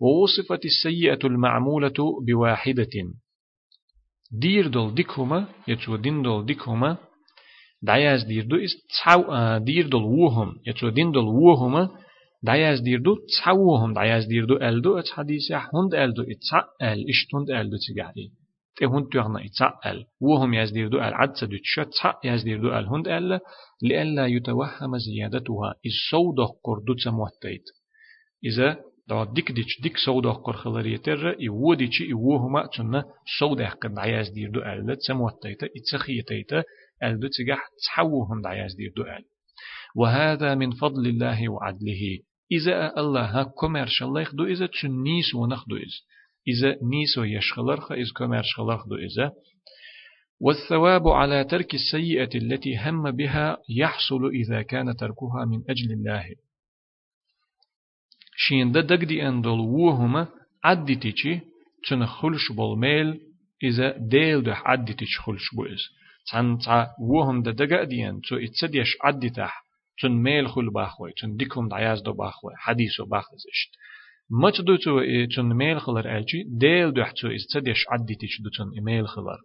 ووصفت 0.00 0.64
السيئة 0.64 1.18
المعمولة 1.24 1.94
بواحدة 2.26 2.94
دير 4.32 4.66
دول 4.66 4.94
ديكهما 4.94 5.48
يتو 5.68 5.96
دين 5.96 6.22
دول 6.22 6.46
ديكهما 6.46 6.96
دعياز 7.82 8.24
دير 8.24 8.44
دو 8.44 8.56
إس 8.56 8.76
تسعو 8.88 9.58
دير 9.58 9.88
دول 9.88 10.02
وهم 10.02 10.54
يتو 10.66 10.88
دين 10.88 11.12
دول 11.12 11.24
وهما 11.24 11.90
دعياز 12.42 12.80
دير 12.80 13.00
دو 13.00 13.16
تسعوهم 13.28 13.94
دعياز 13.94 14.24
دير 14.26 14.44
دو 14.44 14.56
ألدو 14.56 14.98
ات 14.98 15.08
حديث 15.08 15.52
هند 15.52 15.94
ألدو 15.94 16.22
اتسع 16.22 16.62
أل 16.82 17.08
اشتند 17.08 17.50
ألدو 17.50 17.76
تجاري 17.88 18.30
te 18.76 18.84
hund 18.84 19.08
تغنى 19.12 19.46
اتسأل 19.46 20.06
وهم 20.20 20.54
يزدير 20.54 20.88
دو 20.88 20.98
العد 20.98 21.36
سدو 21.36 21.56
تشتسع 21.56 22.14
يزدير 22.24 22.60
دو 22.60 22.78
الهند 22.78 23.08
ألا 23.08 23.40
لئلا 23.82 24.26
يتوهم 24.26 24.98
زيادتها 24.98 25.74
صودق 26.10 26.52
قردو 26.64 26.94
تموتيت 27.04 27.64
إذا 28.44 28.76
دا 29.08 29.24
ديك 29.24 29.52
ديش 29.52 29.80
ديك 29.82 29.96
سودا 29.96 30.30
قر 30.30 30.52
خلريتر 30.52 31.36
يو 31.40 31.74
ديش 31.74 32.00
يو 32.00 32.36
هما 32.36 32.68
تنا 32.76 33.04
سودا 33.38 33.68
قد 33.68 33.98
عياز 33.98 34.28
دير 34.28 34.50
دو 34.50 34.60
ألد 34.60 34.98
سموتيتا 34.98 35.68
اتسخيتيتا 35.76 36.64
ألد 37.02 37.28
تجح 37.28 37.68
تحوهم 37.86 38.42
دعياز 38.42 38.74
دير 38.74 38.92
دو 38.96 39.02
أل. 39.02 39.24
وهذا 39.96 40.54
من 40.54 40.70
فضل 40.70 41.06
الله 41.06 41.48
وعدله. 41.48 42.18
إذا 42.52 42.92
الله 42.98 43.42
كمرش 43.42 44.02
الله 44.02 44.20
يخدو 44.20 44.44
إذا 44.44 44.66
تنيس 44.66 45.34
ونخدو 45.34 45.76
إذا 45.76 45.98
إذا 46.48 46.78
نيسو 46.82 47.24
يشخلرخ 47.24 47.92
إذا 47.92 48.12
كمرش 48.16 48.54
خلرخدو 48.56 48.94
إذا. 48.94 49.32
والثواب 50.40 51.08
على 51.08 51.44
ترك 51.44 51.74
السيئة 51.74 52.30
التي 52.34 52.76
هم 52.76 53.10
بها 53.10 53.58
يحصل 53.68 54.26
إذا 54.26 54.62
كان 54.62 54.96
تركها 54.96 55.44
من 55.44 55.62
أجل 55.70 55.92
الله. 55.92 56.24
شين 58.36 58.72
دا 58.72 58.80
دق 58.80 59.04
دي 59.04 59.28
اندول 59.28 59.60
ووهما 59.60 60.28
عدي 60.64 60.94
تيجي 60.94 61.40
تن 61.88 62.06
خلش 62.06 62.52
بالميل 62.52 63.20
إذا 63.62 63.96
ديل 63.98 64.42
ده 64.42 64.54
عدي 64.54 64.92
تيجي 64.92 65.18
خلش 65.24 65.54
بو 65.54 65.64
إز 65.64 65.82
تن 66.32 66.58
تا 66.58 66.90
ووهم 67.00 67.42
دا 67.42 67.50
دقا 67.50 67.84
ديان 67.84 68.20
تو 68.20 68.36
اتسديش 68.36 68.96
عدي 69.04 69.30
تح 69.30 69.64
تن 70.02 70.12
ميل 70.12 70.48
خل 70.48 70.70
باخوي 70.70 71.12
تن 71.12 71.36
ديكم 71.36 71.68
دعياز 71.68 72.02
دو 72.02 72.12
باخوي 72.12 72.52
حديثو 72.56 73.04
باخزشت 73.04 73.70
مچ 74.30 74.60
دو 74.60 74.76
تو 74.76 75.00
تن 75.36 75.52
ميل 75.52 75.80
خلر 75.80 76.16
الجي 76.16 76.44
ديل 76.58 76.92
ده 76.92 77.12
تو 77.20 77.28
اتسديش 77.28 77.84
عدي 77.90 78.14
تيجي 78.14 78.42
دو 78.44 78.50
تن 78.50 78.84
ميل 78.84 79.08
خلر 79.08 79.38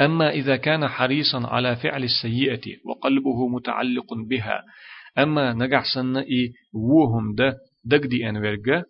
أما 0.00 0.30
إذا 0.30 0.56
كان 0.56 0.88
حريصا 0.88 1.46
على 1.46 1.76
فعل 1.76 2.04
السيئة 2.04 2.76
وقلبه 2.84 3.48
متعلق 3.48 4.14
بها 4.14 4.62
أما 5.18 5.52
نجح 5.52 5.84
سنة 5.94 6.20
إي 6.20 6.52
وهم 6.72 7.34
ده 7.34 7.58
دي 7.84 8.28
أنورجا 8.28 8.84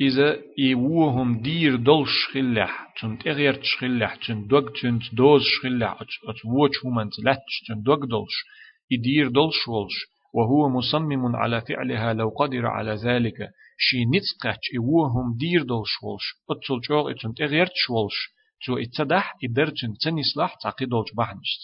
إذا 0.00 0.38
إي 0.58 0.74
وهم 0.74 1.42
دير 1.42 1.76
دول 1.76 2.06
شخلح 2.08 2.92
تن 3.00 3.18
تغير 3.18 3.54
تشخلح 3.54 4.14
تن 4.14 4.46
دوغ 4.46 4.68
تن 4.82 4.98
دوز 5.12 5.42
شخلح 5.42 6.02
أت 6.02 6.44
ووش 6.44 6.84
همان 6.84 7.10
تلاتش 7.10 7.54
تن 7.68 7.82
دوغ 7.82 8.04
دولش 8.04 8.36
يدير 8.90 9.28
دول 9.28 9.50
شولش 9.52 10.15
وهو 10.36 10.68
مصمم 10.68 11.36
على 11.36 11.60
فعلها 11.60 12.12
لو 12.12 12.28
قدر 12.28 12.66
على 12.66 12.94
ذلك. 12.94 13.50
شي 13.78 14.04
نتسقاتش 14.04 14.66
إوهم 14.78 15.36
دير 15.36 15.62
دول 15.62 15.82
شولش 15.86 16.24
أتصل 16.50 16.80
جوغ 16.88 17.10
إتن 17.10 17.34
تغير 17.34 17.66
تشولش 17.66 18.16
تو 18.66 18.76
إتدح 18.76 19.34
إدرتن 19.44 19.94
تنسلح 20.02 20.54
تعقيدولش 20.62 21.12
بحنشت 21.16 21.60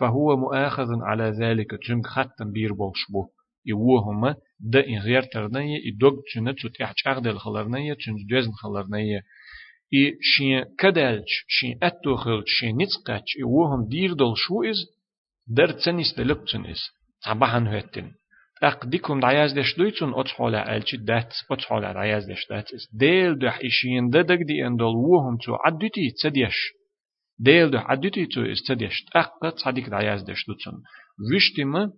فهو 0.00 0.36
مؤاخذ 0.36 0.88
على 1.02 1.24
ذلك 1.24 1.70
تنك 1.88 2.06
ختم 2.06 2.52
بير 2.52 2.72
بولشبو 2.72 3.28
يوهما 3.66 4.34
دا 4.60 4.86
إن 4.86 4.98
غير 4.98 5.22
ترنية 5.22 5.78
إدوغ 5.92 6.12
تنة 6.34 6.52
تتحج 6.52 6.94
أغدل 7.06 7.38
خلرنية 7.38 7.94
تنج 7.94 8.30
دوزن 8.30 8.52
خلرنية. 8.52 9.22
إي 9.94 10.18
شين 10.20 10.64
كدالج 10.78 11.28
شين 11.48 11.78
أتو 11.82 12.16
خلج 12.16 12.44
شين 12.46 12.76
نتسقاتش 12.82 13.36
يوهم 13.36 13.88
دير 13.88 14.12
دول 14.12 14.34
شو 14.36 14.62
إز 14.64 14.76
در 15.56 15.70
تنس 15.72 16.14
تعبحن 17.24 17.66
هتن 17.66 18.12
أقدكم 18.62 19.20
دعياز 19.20 19.52
دش 19.52 19.76
دويتون 19.78 20.14
أتحولا 20.14 20.76
ألشي 20.76 20.96
دات 20.96 21.34
أتحولا 21.50 21.92
دعياز 21.92 22.30
دش 22.30 22.46
دات. 22.50 22.74
إز 22.74 22.88
ديل 22.92 23.38
دح 23.38 23.58
إشين 23.64 24.08
ددك 24.10 24.38
دي 24.46 24.66
أندول 24.66 24.96
وهم 24.96 25.36
تو 25.44 25.54
عدتي 25.54 26.10
تسديش 26.10 26.56
ديل 27.38 27.70
ده 27.70 27.80
عدتي 27.80 28.26
تو 28.26 28.42
استديش 28.42 29.06
أقا 29.16 29.50
تصديق 29.50 29.88
دعياز 29.90 30.22
دش 30.22 30.46
دوتسن 30.48 30.76
وشتما 31.34 31.92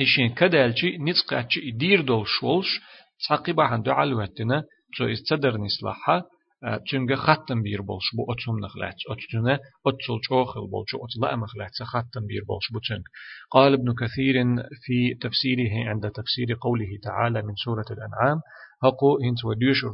إشين 0.00 0.34
كدالجي 0.34 0.98
نتسقاتشي 0.98 1.60
يدير 1.60 2.00
دول 2.00 2.26
شولش. 2.26 2.80
تعقيبا 3.28 3.62
عن 3.62 3.82
دعالواتنا 3.82 4.64
تو 4.98 5.04
استدر 5.04 5.56
نسلحة 5.56 6.22
تنجا 6.90 7.16
ختم 7.16 7.62
بير 7.62 7.82
بولش 7.82 8.04
بو 8.16 8.32
أتسوم 8.32 8.60
نخلات 8.60 8.94
أتسونا 9.10 9.58
أتسول 9.86 10.20
شوخل 10.22 10.60
بولش 10.60 10.94
أتلا 10.94 11.36
مخلات 11.36 11.70
ختم 11.82 12.26
بير 12.26 12.44
بولش 12.48 12.72
بو 12.72 12.78
تنج 12.78 13.02
قال 13.50 13.72
ابن 13.72 13.94
كثير 13.94 14.34
في 14.84 15.14
تفسيره 15.14 15.88
عند 15.90 16.10
تفسير 16.10 16.58
قوله 16.60 16.88
تعالى 17.02 17.42
من 17.42 17.54
سورة 17.54 17.84
الأنعام 17.90 18.40
هقو 18.84 19.18
هنت 19.18 19.44
وديش 19.44 19.84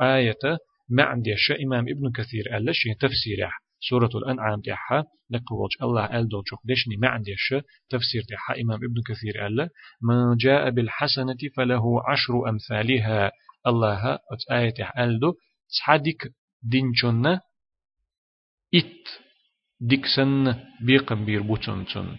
آية 0.00 0.58
ما 0.88 1.02
عندي 1.02 1.34
إمام 1.66 1.84
ابن 1.88 2.12
كثير 2.14 2.56
ألا 2.56 2.72
شيء 2.72 2.94
تفسيره 2.94 3.50
سورة 3.90 4.10
الأنعام 4.14 4.60
تحا 4.60 5.04
نقولش 5.30 5.82
الله 5.82 6.06
قال 6.06 6.28
دول 6.28 6.42
دشني 6.64 6.96
ما 6.96 7.08
عنديش 7.08 7.54
تفسير 7.90 8.22
تحا 8.28 8.54
إمام 8.60 8.76
ابن 8.76 9.02
كثير 9.06 9.40
قال 9.40 9.68
من 10.02 10.36
جاء 10.36 10.70
بالحسنة 10.70 11.36
فله 11.56 12.02
عشر 12.10 12.48
أمثالها 12.48 13.30
الله 13.66 14.18
آية 14.50 14.74
قال 14.96 15.20
تصحدك 15.72 16.32
دينشن 16.62 17.26
إت 18.74 19.08
ديكسن 19.80 20.54
بيقم 20.80 21.24
بير 21.24 21.42
بوتنتن 21.42 22.16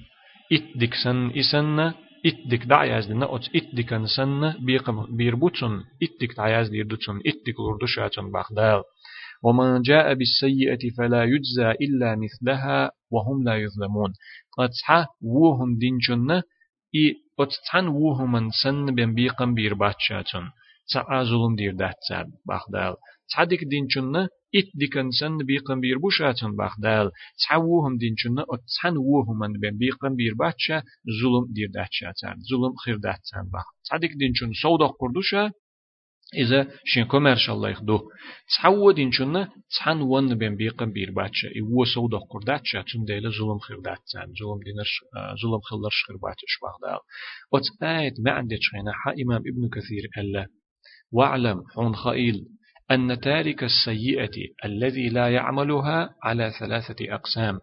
إت 0.53 0.77
ديكسن 0.77 1.31
إسن 1.39 1.93
اتدك 2.25 2.65
دعياز 2.65 3.11
لنا 3.11 3.35
أت 3.35 3.55
اتدك 3.55 4.05
سن 4.05 4.53
بيقم 4.65 5.17
بيربوتون 5.17 5.83
اتدك 6.03 6.37
دعياز 6.37 6.69
ديردوتون 6.69 7.17
اتدك 7.17 7.59
لردوشاتون 7.59 8.31
باخدال 8.31 8.83
ومن 9.43 9.81
جاء 9.81 10.13
بالسيئة 10.13 10.89
فلا 10.97 11.23
يجزى 11.23 11.71
إلا 11.71 12.15
مثلها 12.15 12.91
وهم 13.11 13.43
لا 13.43 13.55
يظلمون. 13.57 14.13
أتصحى 14.59 15.05
وهم 15.21 15.77
دينجن 15.77 16.31
إي 16.95 17.15
أتصحن 17.39 17.87
وهم 17.87 18.49
سن 18.63 18.95
بين 18.95 19.13
بيقم 19.13 19.53
بيرباتشاتون 19.53 20.51
تسعى 20.87 21.25
ظلم 21.25 21.55
دير 21.55 21.73
داتساد 21.73 22.31
باخدال 22.45 22.95
تصحدك 23.29 23.63
دينجن 23.63 24.27
إت 24.55 24.69
ديكن 24.75 25.11
سن 25.11 25.37
بيقن 25.37 25.79
بير 25.79 25.97
بوشاتن 25.97 26.55
باخدال 26.55 27.11
تحوهم 27.39 27.97
دينشنا 27.97 28.45
أتسحن 28.49 28.97
وهم 28.97 29.39
من 29.39 29.59
بين 29.59 29.77
بيقن 29.77 30.15
بير 30.15 30.33
باتشا 30.33 30.83
ظلم 31.21 31.53
دير 31.53 31.69
داتشاتان 31.73 32.35
ظلم 32.49 32.75
خير 32.85 32.97
داتسان 32.97 33.45
باخ 33.53 33.65
تصدق 33.85 34.11
دينشن 34.17 34.53
سودا 34.61 34.87
قردوشا 34.87 35.51
إذا 36.33 36.67
شين 36.85 37.05
كوميرش 37.05 37.49
الله 37.49 37.69
يخدو 37.69 37.99
تحو 38.55 38.91
دينشنا 38.91 39.49
تحن 39.77 40.01
ون 40.01 40.37
بين 40.37 40.55
بيقن 40.55 40.91
بير 40.91 41.11
باتشا 41.11 41.47
إيو 41.55 41.85
سودا 41.85 42.17
قرداتشا 42.17 42.81
تون 42.81 43.05
ديلا 43.05 43.29
ظلم 43.29 43.59
خير 43.59 43.79
داتسان 43.79 44.27
ظلم 44.39 44.59
دينرش 44.65 44.93
ظلم 45.43 45.61
خلرش 45.69 45.97
خير 46.07 46.17
باتش 46.17 46.53
باخدال 46.61 46.99
وتآيت 47.51 48.13
ما 48.19 48.31
عندك 48.31 48.59
حا 49.03 49.11
إمام 49.23 49.41
ابن 49.51 49.69
كثير 49.75 50.03
ألا 50.17 50.47
واعلم 51.11 51.63
حون 51.75 51.95
خائل 51.95 52.45
أن 52.91 53.19
تارك 53.19 53.63
السيئة 53.63 54.31
الذي 54.65 55.09
لا 55.09 55.29
يعملها 55.29 56.15
على 56.23 56.51
ثلاثة 56.59 57.15
أقسام. 57.15 57.59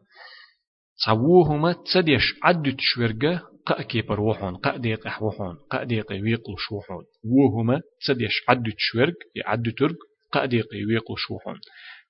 صووهما 0.96 1.72
تسديش 1.72 2.22
عدت 2.42 2.76
شورجة 2.78 3.40
قأكي 3.66 4.02
بروحون 4.02 4.56
قأديق 4.56 5.06
أحوحون 5.06 5.56
قأديق 5.70 6.12
ويقل 6.12 6.54
شوحون 6.58 7.04
وهما 7.24 7.80
تسديش 8.00 8.32
عدت 8.48 8.74
شورج 8.78 9.14
يعد 9.34 9.72
ترج 9.78 9.96
قأديق 10.32 10.66
ويقل 10.88 11.14
شوحون 11.16 11.60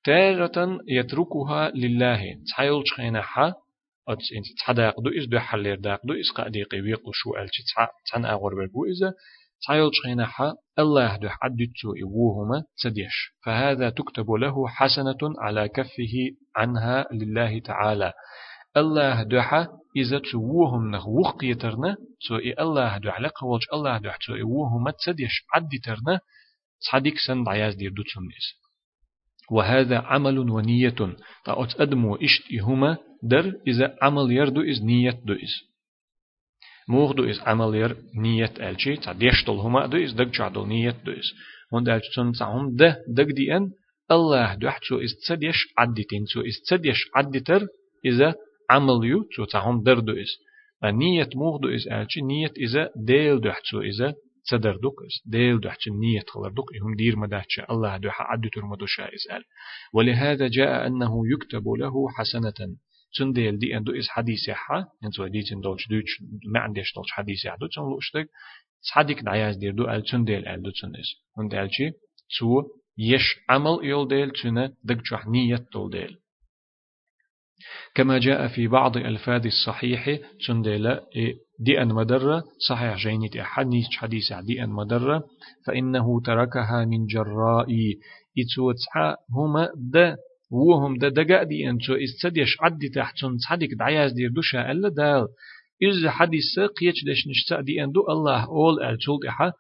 تارة 0.05 0.79
يتركها 0.89 1.71
لله. 1.71 2.23
تحيل 2.51 2.83
شخينا 2.87 3.23
حا 3.23 3.53
أتس 4.09 4.33
إنت 4.37 4.59
تحداق 4.59 5.01
دو 5.01 5.11
إز 5.19 5.25
دو 5.25 5.39
حلير 5.39 5.77
داق 5.77 6.01
دو 6.07 6.15
إز 6.15 6.31
قأديق 6.31 6.75
ويقل 6.75 7.13
شو 7.15 7.37
ألتي 7.37 7.63
تحن 8.11 8.25
أغور 8.25 8.55
بربو 8.55 8.85
إذا 8.85 9.15
تايل 9.67 10.25
حا 10.25 10.55
الله 10.79 11.17
ده 11.17 11.31
عدتو 11.43 11.95
إبوهما 12.05 12.65
تديش 12.83 13.17
فهذا 13.45 13.91
تكتب 13.91 14.31
له 14.31 14.69
حسنة 14.69 15.19
على 15.39 15.69
كفه 15.69 16.15
عنها 16.57 17.07
لله 17.13 17.59
تعالى. 17.59 18.13
الله 18.77 19.23
دحا 19.23 19.69
إذا 19.97 20.19
توهم 20.33 20.91
نخ 20.91 21.09
وق 21.09 21.45
يترنا 21.45 21.97
إي 22.31 22.55
الله 22.61 22.99
دح 22.99 23.21
لقوالج 23.21 23.63
الله 23.75 23.99
دح 23.99 24.17
تو 24.17 24.35
إبوهما 24.35 24.93
تديش 25.07 25.45
عدترنا 25.55 26.21
صديق 26.81 27.15
سند 27.27 27.49
عياز 27.49 27.75
دير 27.75 27.93
دوتسمنيس 27.93 28.61
وهذا 29.51 29.99
عمل 29.99 30.39
ونية. 30.39 30.95
تأت 31.45 31.81
أدمو 31.81 32.17
إشت 32.17 32.43
إهما 32.61 32.99
در 33.23 33.53
إذا 33.67 33.97
عمل 34.03 34.33
يردو 34.33 34.61
إز 34.61 34.83
نية 34.83 35.21
دو 35.25 35.35
إز. 35.35 35.70
موغدو 36.91 37.31
إز 37.31 37.39
عملير 37.41 37.97
نية 38.15 38.53
ألشي 38.61 38.97
تا 38.97 39.13
ديشتل 39.13 39.53
هما 39.53 39.87
دو 39.87 39.97
إز 40.05 40.13
دق 40.13 40.31
جعدل 40.37 40.67
نية 40.69 40.95
دو 41.05 41.13
إز 41.13 41.29
هون 41.73 41.85
دالش 41.85 42.05
تون 42.15 42.33
تعهم 42.33 42.77
ده 42.77 42.97
دق 43.09 43.29
دي 43.37 43.57
أن 43.57 43.71
الله 44.11 44.55
دو 44.55 44.71
حتو 44.71 44.97
إز 45.05 45.13
تسديش 45.23 45.59
عدتين 45.79 46.25
تو 46.33 46.41
إز 46.41 46.57
تسديش 46.67 47.01
عدتر 47.17 47.67
إذا 48.05 48.35
عمليو 48.71 49.23
تو 49.37 49.45
تعهم 49.45 49.83
در 49.83 49.99
دو 49.99 50.13
إز 50.13 50.33
نية 50.85 51.31
موغدو 51.35 51.69
إز 51.75 51.89
ألشي 51.89 52.21
نية 52.23 52.53
إذا 52.67 52.91
ديل 52.97 53.41
دو 53.41 53.51
حتو 53.53 53.81
إذا 53.81 54.15
تصدر 54.47 54.77
دوك 54.77 54.97
إز 55.09 55.31
ديل 55.33 55.61
دو 55.61 55.71
حتو 55.71 55.91
نية 55.95 56.25
خلر 56.29 56.49
دوك 56.49 56.69
إهم 56.77 56.95
دير 56.95 57.17
مداتش 57.17 57.61
الله 57.71 57.97
دو 57.97 58.09
عدتر 58.11 58.65
مدوشا 58.65 59.05
إز 59.05 59.25
أل 59.37 59.43
ولهذا 59.95 60.49
جاء 60.49 60.87
أنه 60.87 61.13
يكتب 61.33 61.69
له 61.69 61.95
حسنة 62.17 62.77
تون 63.17 63.33
ديل 63.33 63.59
دي 63.59 63.77
اندو 63.77 63.93
إس 63.93 64.09
حديث 64.09 64.51
حا 64.51 64.85
انتو 65.05 65.27
دي 65.27 65.43
تن 65.43 65.61
دولش 65.61 65.89
دوش 65.89 66.23
ما 66.53 66.61
عنديش 66.61 66.95
دولش 66.95 67.11
حديث 67.11 67.47
حدو 67.47 67.67
تون 67.67 67.85
لوشتك 67.91 68.29
صديق 68.81 69.23
دعياز 69.23 69.57
دير 69.57 69.73
دو 69.73 69.85
ال 69.91 70.03
تون 70.03 70.25
ديل 70.25 70.49
ال 70.49 70.63
دو 70.63 70.71
هون 71.39 71.49
ديل 71.49 71.69
شي 71.75 71.91
تو 72.39 72.63
يش 72.99 73.25
عمل 73.49 73.79
يول 73.83 74.09
ديل 74.09 74.31
تون 74.31 74.69
دك 74.85 74.99
جوح 75.11 75.27
نية 75.27 75.67
دول 75.73 75.91
ديل 75.91 76.17
كما 77.95 78.19
جاء 78.19 78.49
في 78.49 78.69
بعض 78.69 78.97
ألفاظ 78.97 79.47
الصحيح 79.47 80.19
تون 80.47 80.63
ديل 80.63 81.01
دي 81.61 81.83
أن 81.83 81.89
مدرة 81.89 82.45
صحيح 82.69 82.97
جينيت 82.97 83.39
حديث 83.39 83.85
حديث 83.97 84.33
دي 84.33 84.65
أن 84.65 84.71
مدرة 84.71 85.25
فإنه 85.67 86.21
تركها 86.21 86.85
من 86.85 87.07
جراء 87.07 87.67
إتو 88.39 88.73
هما 89.31 89.69
ده 89.77 90.17
وهم 90.51 90.99
ده 90.99 91.09
دقا 91.09 91.43
دي 91.43 91.71
انتو 91.71 91.95
استديش 91.95 92.57
عدي 92.61 92.89
تحتون 92.89 93.39
صدق 93.39 93.69
دعياز 93.79 94.13
دير 94.13 94.31
دوشا 94.31 94.71
ألا 94.71 94.89
دال. 94.89 95.29
إز 95.83 96.07
حديث 96.07 96.59
قيتش 96.59 97.05
دش 97.05 97.29
نشتا 97.29 97.61
دي 97.61 97.85
أندو 97.85 98.01
الله 98.11 98.45
أول 98.45 98.83
ألتول 98.83 99.27
إحا. 99.29 99.53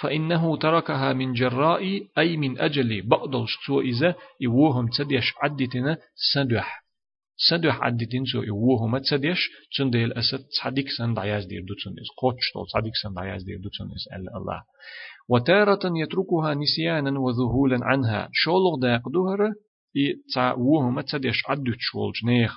فإنه 0.00 0.56
تركها 0.56 1.12
من 1.12 1.32
جراء 1.32 1.82
أي 2.18 2.36
من 2.36 2.58
أجل 2.58 3.02
بقدل 3.02 3.44
شتو 3.48 3.80
إذا 3.80 4.14
يوهم 4.40 4.88
تديش 4.88 5.34
عدتنا 5.42 5.98
سندوح. 6.34 6.86
سندوح 7.50 7.82
عدتين 7.82 8.24
سو 8.24 8.42
يوهم 8.42 8.98
تديش 8.98 9.50
تندي 9.78 10.04
الأسد 10.04 10.44
صدق 10.62 10.88
سن 10.98 11.14
دعياز 11.14 11.44
دير 11.46 11.60
دوتون 11.60 11.92
إز 11.92 12.08
قوتش 12.18 12.52
طول 12.54 12.66
صدق 12.68 12.94
سن 13.02 13.14
دعياز 13.14 13.42
دير 13.42 13.56
دوتون 13.56 13.86
إز 13.86 14.04
ألا 14.16 14.36
الله. 14.36 14.62
وتارة 15.28 15.80
يتركها 16.02 16.54
نسيانا 16.54 17.20
وذهولا 17.20 17.78
عنها. 17.82 18.28
شولغ 18.32 18.80
داق 18.82 19.08
دهر 19.08 19.52
и 20.02 20.04
ца 20.32 20.44
уухма 20.54 21.02
цадеш 21.10 21.38
аддут 21.52 21.80
шолж 21.88 22.16
нех 22.30 22.52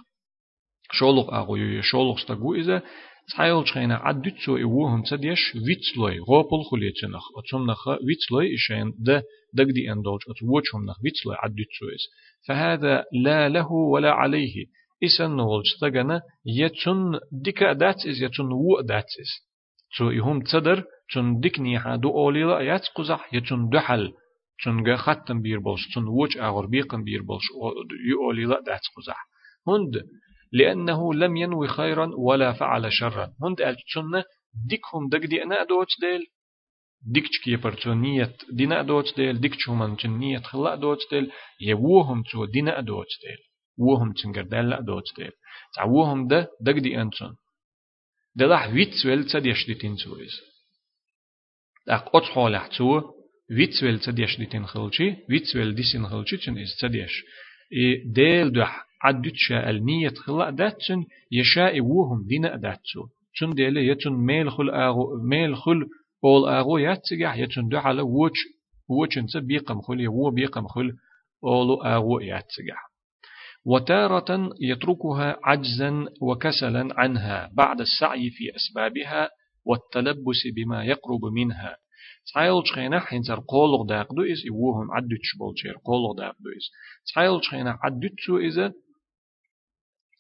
шолох 0.98 1.28
агу 1.40 1.54
ё 1.56 1.82
шолох 1.92 2.18
стагу 2.20 2.50
иза 2.62 2.78
цайол 3.32 3.64
чхайна 3.68 3.98
аддут 4.10 4.36
со 4.44 4.52
и 4.64 4.64
уухм 4.64 5.02
цадеш 5.10 5.42
вицлой 5.68 6.16
гопол 6.30 6.64
хулечнах 6.70 7.26
оцомнах 7.40 7.82
вицлой 8.08 8.46
ишен 8.58 8.88
да 9.08 9.24
دقدي 9.54 9.92
أن 9.92 10.02
دولج 10.02 10.22
أتوجهم 10.30 10.86
نخ 10.86 11.02
بيتسلا 11.02 11.36
عدت 11.44 11.70
سويس 11.80 12.04
فهذا 12.48 13.06
لا 13.12 13.50
له 13.50 13.72
ولا 13.72 14.12
عليه 14.12 14.66
إسن 15.04 15.32
نولج 15.36 15.66
تجنا 15.82 16.22
يتن 16.46 17.20
ديكا 17.32 17.74
داتس 17.74 18.06
يتن 18.06 18.52
و 18.52 18.82
داتس 18.82 19.30
سو 19.98 20.10
يهم 20.10 20.42
تدر 20.42 20.84
تن 21.14 21.40
ديك 21.40 21.60
نيحا 21.60 21.96
دو 21.96 22.10
أولي 22.10 22.44
لا 22.44 22.60
يتقزح 22.60 23.34
يتن 23.34 23.70
دحل 23.70 24.14
چونگه 24.64 24.98
ختم 24.98 25.42
بیر 25.42 25.60
بولش 25.60 25.88
چون 25.94 26.06
وچ 26.08 26.38
أغر 26.38 26.66
بيقن 26.66 27.04
بير 27.04 27.22
بولش 27.22 27.46
يؤولي 28.12 28.46
لا 28.46 28.60
دات 28.68 28.86
قزح 28.96 29.20
هند 29.68 29.94
لأنه 30.52 31.14
لم 31.14 31.38
ينوي 31.38 31.68
خيرا 31.68 32.12
ولا 32.18 32.54
فعل 32.54 32.92
شرا. 32.92 33.34
هند 33.44 33.62
أل 33.62 33.76
چون 33.94 34.24
ديكهم 34.70 35.10
دق 35.10 35.26
دي 35.26 35.44
أنا 35.44 35.64
دوت 35.64 35.88
ديل 36.02 36.26
ديكش 37.02 37.40
كي 37.44 37.56
برتونية 37.56 38.36
دينا 38.52 38.82
دوت 38.82 39.16
ديل 39.16 39.40
ديكش 39.42 39.70
هم 39.70 39.98
نية 40.06 40.40
خلا 40.40 40.76
دوت 40.76 41.00
ديل 41.12 41.32
يوهم 41.62 42.24
تو 42.24 42.46
دينا 42.46 42.82
دوت 42.82 43.08
ديل 43.24 43.38
وهم 43.78 44.14
تنجر 44.14 44.42
دل 44.42 44.86
دوت 44.86 45.04
ديل 45.18 45.32
تعوهم 45.76 46.28
ده 46.28 46.48
دق 46.62 46.78
دي 46.78 47.02
أنتون 47.02 47.36
دلح 48.36 48.68
ويتس 48.68 49.06
ويل 49.06 49.24
تديش 49.24 49.68
دي 49.68 49.74
تنسويز 49.74 50.32
أق 51.90 52.16
أتحول 52.16 52.70
تو 52.78 53.19
ويتسويل 53.52 54.00
تديش 54.00 54.38
ديتين 54.38 54.66
خلشي 54.66 55.16
ويتسويل 55.30 55.76
ديسين 55.76 56.08
خلشي 56.08 56.38
تن 56.38 56.58
إز 56.58 56.76
تديش 56.82 57.24
إي 57.74 58.04
ديل 58.06 58.52
دوح 58.52 58.86
عدتشا 59.04 59.70
النية 59.70 60.10
خلا 60.10 60.50
داتشن 60.50 61.04
يشاء 61.32 61.82
وهم 61.82 62.26
دينا 62.28 62.56
داتشو 62.56 63.08
تن 63.40 63.54
ديل 63.54 63.78
يتن 63.78 64.14
ميل 64.14 64.52
خل 64.52 64.70
آغو 64.70 65.22
ميل 65.24 65.58
خل 65.58 65.86
أول 66.24 66.50
آغو 66.50 66.78
ياتسجح 66.78 67.38
يتن 67.38 67.68
دوح 67.68 67.88
على 67.88 68.02
ووش 68.02 68.40
ووشن 68.90 69.26
بيقم 69.36 69.82
خل 69.82 70.00
يو 70.00 70.30
بيقم 70.30 70.68
خل 70.68 70.92
أولو 71.44 71.82
آغو 71.84 72.20
ياتسجح 72.20 72.90
وتارة 73.66 74.50
يتركها 74.62 75.40
عجزا 75.44 76.06
وكسلا 76.22 76.88
عنها 76.92 77.50
بعد 77.54 77.82
السعي 77.82 78.30
في 78.30 78.56
أسبابها 78.56 79.30
والتلبس 79.66 80.48
بما 80.56 80.84
يقرب 80.84 81.26
منها 81.26 81.78
تايل 82.34 82.62
شخينا 82.66 83.00
حينتر 83.00 83.40
قولغ 83.40 83.86
داقدو 83.86 84.22
إز 84.24 84.44
إوهم 84.52 84.92
عدتش 84.92 85.38
بولشير 85.40 85.76
قولغ 85.86 86.14
داقدو 86.18 86.50
إز 86.58 86.66
تايل 87.16 87.40
شخينا 87.44 87.80
عدتشو 87.84 88.38
إذا 88.38 88.74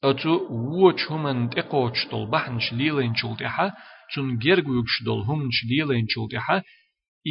أتو 0.04 0.48
ووش 0.52 1.12
همان 1.12 1.50
تقوش 1.50 2.08
دول 2.12 2.30
بحنش 2.32 2.74
ليلين 2.74 3.16
شلتحا 3.16 3.72
تون 4.16 4.38
جرغوكش 4.38 5.04
دول 5.06 5.22
همنش 5.22 5.66
ليلين 5.70 6.06
شلتحا 6.10 6.64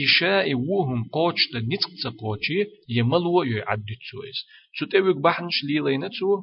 إشاء 0.05 0.55
وهم 0.55 1.05
قوش 1.05 1.53
دا 1.53 1.61
نتقت 1.61 2.15
قوشي 2.21 2.65
يملو 2.89 3.43
يعدتشو 3.43 4.19
إز 4.29 4.39
تتوك 4.81 5.17
بحنش 5.17 5.65
ليلين 5.65 6.09
تسو 6.11 6.43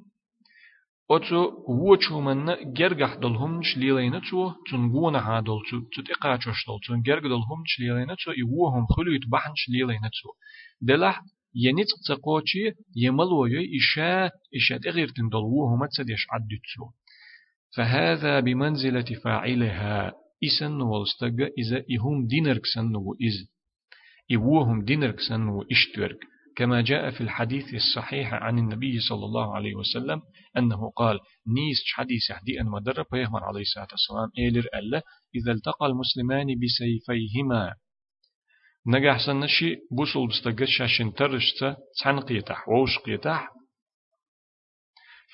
أتو 1.12 1.66
وچو 1.68 2.22
من 2.22 2.74
جرجح 2.74 3.14
دلهم 3.16 3.62
شليلين 3.62 4.22
تو 4.22 4.52
تنقون 4.72 5.16
عادل 5.16 5.60
تو 5.70 5.82
تتقاچش 5.94 6.66
دل 6.68 6.80
تن 6.88 7.02
جرج 7.02 7.24
دلهم 7.24 7.64
شليلين 7.66 8.16
تو 8.24 8.32
يوهم 8.38 8.86
خلوت 8.86 9.22
بحن 9.32 9.54
شليلين 9.56 10.02
تو 10.02 10.30
دلح 10.82 11.22
ينيت 11.56 11.88
تقوشي 12.08 12.72
يملو 12.96 13.46
يي 13.46 13.78
إشاء 13.78 14.32
إشاء 14.56 14.78
تغير 14.78 15.08
تندلوهم 15.08 15.86
تسديش 15.86 16.28
عدتو 16.32 16.86
فهذا 17.76 18.40
بمنزلة 18.40 19.10
فاعلها 19.24 20.14
إسن 20.44 20.82
والستج 20.82 21.42
إذا 21.42 21.84
إهم 21.94 22.28
دينرك 22.28 22.66
سنو 22.76 23.16
إز 23.28 23.38
إوهم 24.36 24.86
دينرك 24.86 25.20
سنو 25.30 25.66
إشترك 25.72 26.20
كما 26.56 26.82
جاء 26.82 27.12
في 27.12 27.22
الحديث 27.22 27.74
الصحيح 27.74 28.34
عن 28.34 28.60
النبي 28.60 29.00
صلى 29.00 29.26
الله 29.26 29.56
عليه 29.56 29.76
وسلم 29.76 30.22
أنه 30.58 30.92
قال 30.96 31.20
نيس 31.48 31.84
حديث 31.94 32.30
يحدي 32.30 32.62
أن 32.62 32.66
مدر 32.66 33.06
بيغمر 33.12 33.44
عليه 33.44 33.62
الصلاة 33.62 33.88
والسلام 33.92 34.30
إيلر 34.40 34.68
ألا 34.76 35.02
إذا 35.36 35.52
التقى 35.52 35.86
المسلمان 35.86 36.48
بسيفيهما. 36.48 37.74
نجح 38.88 39.26
سنشي 39.26 39.76
بوصل 39.92 40.28
بستقش 40.28 40.78
شاشن 40.78 41.14
ترشت 41.14 41.76
تحن 42.00 42.20
قيتح 42.20 42.70
ووش 42.70 42.98
قيتح 43.00 43.50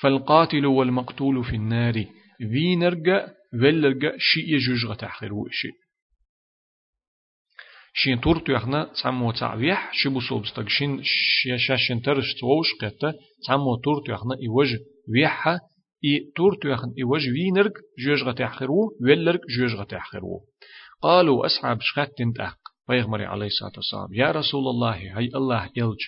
فالقاتل 0.01 0.65
والمقتول 0.65 1.43
في 1.43 1.55
النار 1.55 2.05
وينرجع 2.41 3.27
ولرجع 3.53 4.11
شيء 4.17 4.55
يجوج 4.55 4.97
تحخير 4.97 5.33
وشيء 5.33 5.80
شين 7.93 8.21
تورتو 8.21 8.51
يخنا 8.51 8.83
تسمو 8.93 9.31
تعويح 9.31 9.89
شبو 9.93 10.19
صوبستك 10.19 10.69
شين 10.69 11.01
شاشن 11.57 12.01
ترش 12.01 12.33
توش 12.39 12.67
قطة 12.81 13.13
تسمو 13.43 13.75
تورتو 13.75 14.11
يخنا 14.11 14.35
إيوج 14.41 14.75
ويحها 15.09 15.59
إي 16.05 16.31
تورتو 16.35 16.69
يخن 16.69 16.93
إيوج 16.97 17.29
وينرق 17.29 17.73
جوج 17.99 18.23
غتحخرو 18.23 18.97
ولرق 19.01 19.41
جوج 19.57 19.75
غتحخرو 19.75 20.39
قالوا 21.01 21.45
أصحاب 21.45 21.77
شخات 21.81 22.17
تنتأق 22.17 22.57
بيغمري 22.89 23.25
عليه 23.25 23.45
الصلاة 23.45 23.71
والسلام 23.77 24.13
يا 24.13 24.31
رسول 24.31 24.67
الله 24.67 25.17
هاي 25.17 25.29
الله 25.35 25.69
يلج 25.77 26.01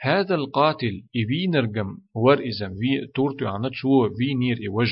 هذا 0.00 0.34
القاتل 0.34 1.02
إبينرقم 1.16 1.96
ور 2.14 2.48
إزم 2.48 2.68
في 2.68 3.06
تورتو 3.14 3.44
يخنا 3.44 3.68
تسو 3.68 4.08
في 4.08 4.34
نير 4.34 4.58
إيوج 4.60 4.88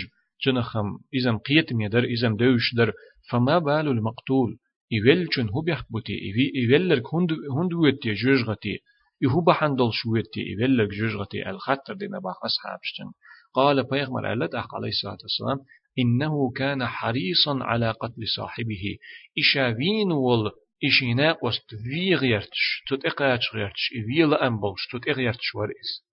جنخم 0.47 0.99
إزم 1.17 1.39
قيتم 1.39 1.81
يدر 1.81 2.05
إزم 2.13 2.37
دوش 2.37 2.75
در 2.77 2.93
فما 3.31 3.59
بال 3.59 3.89
المقتول 3.89 4.57
إيوالشن 4.93 5.49
هو 5.49 5.61
بيخبتي 5.61 6.19
إيوالرك 6.57 7.15
هند 7.57 7.73
ويتي 7.75 8.13
جوجغتي 8.13 8.79
إهو 9.25 9.41
بحندل 9.41 9.91
شويتي 9.93 10.41
إيوالرك 10.47 10.89
جوجغتي 10.89 11.51
الخطر 11.51 11.95
دينا 11.95 12.19
باق 12.19 12.45
أصحابشتن 12.45 13.13
قال 13.55 13.83
بيغمر 13.91 14.33
ألد 14.33 14.55
أخ 14.55 14.75
عليه 14.75 14.89
الصلاة 14.89 15.19
والسلام 15.23 15.59
إنه 15.99 16.51
كان 16.57 16.87
حريصا 16.87 17.59
على 17.63 17.91
قتل 17.91 18.29
صاحبه 18.37 18.97
إشاوين 19.39 20.13
وال 20.13 20.51
إشيناق 20.85 21.45
وست 21.45 21.75
في 21.75 22.15
غيرتش 22.15 22.83
تت 22.91 23.07
إقاتش 23.07 23.55
غيرتش 23.55 23.93
إوي 23.97 24.31
لأنبلش 24.31 24.87
تت 24.93 25.09
إغيرتش 25.09 25.55
ورئيس 25.55 26.07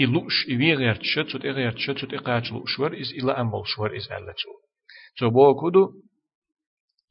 إلوش 0.00 0.46
إوي 0.50 0.74
غيرتش 0.74 1.14
تت 1.14 1.44
إغيرتش 1.44 1.86
تت 1.86 2.14
إقاتش 2.14 2.52
لوش 2.52 2.78
ورئيس 2.78 3.12
إلا 3.12 3.40
أنبلش 3.40 3.78
ورئيس 3.78 4.10
ألتو 4.12 4.52
تو 5.18 5.92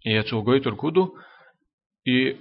بو 0.05 0.09
كدو 0.09 0.15
يا 0.15 0.21
تو 0.21 0.39
غويتر 0.39 0.73
كودو 0.73 1.09
إي 2.07 2.35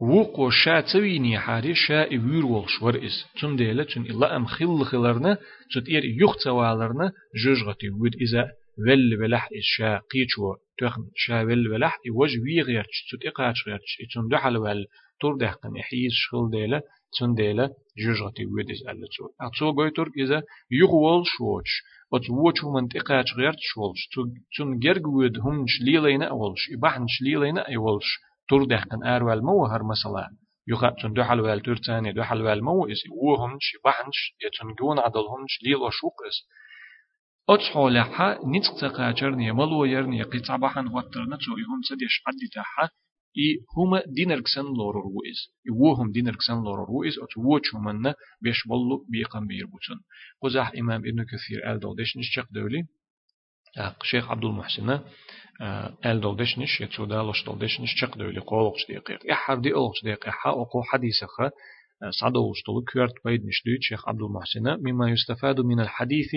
وقو 0.00 0.50
شا 0.50 0.80
تسويني 0.80 1.38
حاري 1.38 1.74
شا 1.74 2.04
إوير 2.04 2.46
والشور 2.46 3.06
إس 3.06 3.26
تون 3.40 3.56
ديلا 3.56 3.84
تون 3.84 4.06
إلا 4.06 4.36
أم 4.36 4.46
خل 4.46 4.84
خلرنا 4.84 5.38
تون 5.72 5.82
إير 5.88 6.04
يخ 6.04 6.36
توالرنا 6.44 7.12
جوجغتي 7.44 7.90
ود 7.90 8.14
إذا 8.14 8.50
ول 8.78 9.16
بلح 9.20 9.44
إس 9.44 9.64
شا 9.76 10.00
قيچو 10.10 10.56
تخن 10.78 11.02
شا 11.16 11.42
ول 11.42 11.70
بلح 11.70 11.98
إي 12.06 12.10
وج 12.10 12.30
وي 12.44 12.62
غيرتش 12.62 12.98
تون 13.10 13.20
إقاش 13.26 13.68
غيرتش. 13.68 13.96
تون 14.14 14.28
دحل 14.28 14.56
وال 14.56 14.86
تور 15.20 15.36
دهقن 15.36 15.76
إحيز 15.80 16.12
شخل 16.12 16.50
ديلا 16.50 16.80
تون 17.18 17.34
ديلا 17.34 17.70
جوجغتي 17.98 18.46
ود 18.46 18.70
إس 18.70 18.82
ألا 18.82 19.06
تو 19.16 19.24
أتو 19.40 19.70
غويتر 19.70 20.08
إذا 20.18 20.42
يغوال 20.70 21.22
شوش 21.26 21.42
وت 21.48 22.01
وچو 22.12 22.70
منطقة 22.70 23.24
غير 23.36 23.54
شولش 23.58 24.08
تون 24.56 24.78
جرجود 24.78 25.38
همش 25.38 25.80
ليلينا 25.80 26.26
أولش 26.26 26.70
إبحنش 26.72 27.22
ليلينا 27.22 27.76
أولش 27.76 28.18
تور 28.48 28.64
دهقن 28.64 29.06
أروال 29.06 29.44
مو 29.44 29.66
هر 29.66 29.82
مثلا 29.82 30.28
يخا 30.66 30.90
تون 30.90 31.12
دو 31.12 31.24
حلوال 31.24 31.60
تور 31.60 31.76
تاني 31.76 32.12
دو 32.12 32.22
حلوال 32.22 32.64
مو 32.64 32.86
إس. 32.86 33.02
و 33.10 33.34
همش 33.36 33.76
إبحنش 33.84 34.34
يتون 34.44 34.74
جون 34.74 34.98
عدل 34.98 35.20
همش 35.20 35.58
ليل 35.62 35.76
وشوق 35.76 36.16
إس. 36.28 36.48
أتش 37.48 37.70
حولها 37.70 38.38
نتق 38.46 38.74
تقاچرني 38.80 39.52
ملو 39.52 39.84
يرني 39.84 40.22
قطع 40.22 40.56
بحن 40.56 40.86
وترنا 40.86 41.36
تو 41.36 41.52
يهم 41.62 41.80
سديش 41.88 42.22
عدي 42.26 42.48
تاحا 42.54 42.88
i 43.34 43.48
huma 43.74 43.98
dinarksan 44.16 44.66
loror 44.78 45.06
wuiz 45.14 45.38
i 45.68 45.70
wuhum 45.80 46.08
dinarksan 46.16 46.58
loror 46.66 46.90
wuiz 46.96 47.14
ot 47.24 47.32
wuchumanna 47.46 48.12
besh 48.44 48.62
bollu 48.70 48.96
biqam 49.12 49.44
bir 49.50 49.66
butun 49.72 49.98
quzah 50.42 50.68
imam 50.80 51.00
ibn 51.10 51.20
kathir 51.30 51.60
al 51.70 51.78
dawdeshnish 51.84 52.30
chaq 52.34 52.48
dawli 52.58 52.82
شيخ 54.02 54.30
عبد 54.30 54.44
المحسن 54.44 55.00
ال 56.06 56.20
دولدشنش 56.20 56.80
يتسودا 56.80 57.22
لش 57.22 57.44
دولدشنش 57.44 57.94
چق 58.00 58.16
دولي. 58.18 58.40
قولقش 58.40 58.86
دقيق. 58.88 59.20
يحر 59.30 59.58
دي 59.58 59.74
أولقش 59.74 60.04
دقيق. 60.04 60.28
حا 60.28 60.50
أقو 60.50 60.82
حديثة 60.82 61.26
صعدوش 62.20 62.62
طول 62.66 62.84
كورت 62.92 63.14
بيد 63.24 63.46
نشدوت 63.46 63.80
شيخ 63.80 64.08
عبد 64.08 64.22
المحسن 64.22 64.66
مما 64.86 65.10
يستفاد 65.10 65.60
من 65.60 65.80
الحديث 65.80 66.30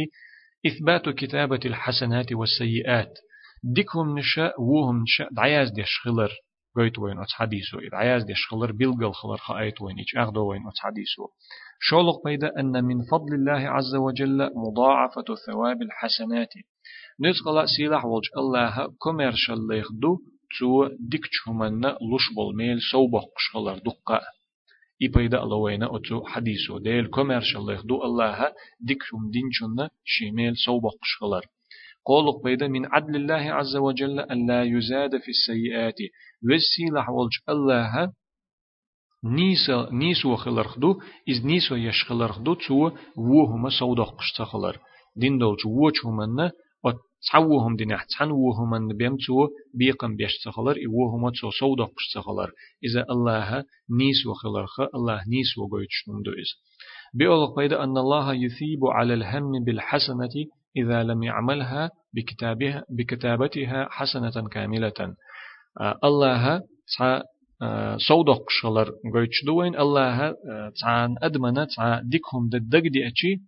إثبات 0.67 1.09
كتابة 1.09 1.59
الحسنات 1.65 2.33
والسيئات. 2.33 3.13
ديكهم 3.63 4.19
نشاء 4.19 4.61
وهم 4.61 5.01
نشاء 5.03 5.33
دعياز 5.33 5.71
ديش 5.71 5.99
خلر. 6.03 6.31
قيت 6.75 6.99
وين 6.99 7.19
أتس 7.19 7.33
حديثو 7.33 7.79
إذ 7.79 7.95
عياز 7.95 8.23
ديش 8.23 8.47
خلر 8.49 8.71
بيلقل 8.71 9.13
خلر 9.13 9.37
خايت 9.37 9.81
وين 9.81 9.97
إيش 9.97 10.15
أغدو 10.17 10.49
وين 10.49 10.67
أتس 10.67 10.79
حديثو 10.79 11.27
شولق 11.79 12.23
بيدا 12.25 12.59
أن 12.59 12.83
من 12.83 12.97
فضل 13.11 13.33
الله 13.33 13.69
عز 13.69 13.95
وجل 13.95 14.49
مضاعفة 14.55 15.25
ثواب 15.45 15.81
الحسنات 15.81 16.53
نزغلا 17.19 17.65
سيلح 17.65 18.05
ولج 18.05 18.25
الله 18.37 18.93
كوميرشال 18.97 19.67
ليخدو 19.67 20.17
تو 20.59 20.87
ديكش 20.99 21.47
همنا 21.47 21.87
لش 21.87 22.25
بالميل 22.35 22.77
سوبق 22.91 23.23
قشخلر 23.35 23.77
دقة 23.77 24.21
إبايدا 25.03 25.43
ألوينا 25.43 25.95
أتو 25.95 26.25
حديثو 26.25 26.77
ديل 26.77 27.07
كوميرشال 27.07 27.65
ليخدو 27.65 28.03
الله 28.03 28.53
ديكشم 28.79 29.31
دينشنا 29.31 29.89
شيميل 30.05 30.53
سوبق 30.65 30.93
قشخلر 31.01 31.45
قولق 32.05 32.43
بيدا 32.43 32.67
من 32.67 32.85
عدل 32.85 33.15
الله 33.15 33.53
عز 33.53 33.75
وجل 33.75 34.19
أن 34.19 34.47
لا 34.47 34.63
يزاد 34.63 35.17
في 35.17 35.31
السيئات. 35.37 35.97
وسيلة 36.43 37.01
حولج 37.01 37.31
الله 37.49 38.11
نيسا 39.25 39.89
نيسو 39.91 40.35
خلرخدو 40.35 40.99
إز 41.29 41.45
نيسو 41.45 41.75
يشخلرخدو 41.75 42.53
تو 42.53 42.91
وهما 43.17 43.69
سودق 43.79 44.15
قشتخلر 44.17 44.77
دين 45.15 45.37
دولج 45.37 45.65
ووچ 45.65 46.05
همنا 46.05 46.51
تعوهم 47.31 47.75
دين 47.75 47.91
احتان 47.91 48.31
وهما 48.31 48.93
بيم 48.93 49.17
تو 49.17 49.47
بيقم 49.73 50.15
بيشتخلر 50.15 50.77
وهما 50.89 51.31
تو 51.41 51.51
سودق 51.59 51.89
قشتخلر 51.97 52.51
إذا 52.83 53.05
الله 53.09 53.63
نيسو 53.99 54.33
خلرخ 54.33 54.79
الله 54.95 55.23
نيسو 55.27 55.67
قويتشنم 55.71 56.21
دو 56.25 56.31
إز 56.31 56.51
بيقولك 57.13 57.55
بيدا 57.57 57.83
أن 57.83 57.97
الله 57.97 58.33
يثيب 58.33 58.85
على 58.85 59.13
الهم 59.13 59.63
بالحسنة 59.65 60.35
إذا 60.77 61.03
لم 61.03 61.23
يعملها 61.23 61.91
بكتابها 62.15 62.83
بكتابتها 62.89 63.87
حسنة 63.91 64.35
كاملة 64.51 64.99
الله 66.03 66.61
تع 66.97 67.21
صودق 67.97 68.43
شلر 68.49 68.87
قويتش 69.13 69.45
دوين 69.45 69.73
الله 69.79 70.35
تعان 70.81 71.15
أدمنا 71.23 71.65
تع 71.75 71.99
ديكهم 72.03 72.49
ددق 72.49 72.85
دي 72.93 73.07
أشي 73.07 73.41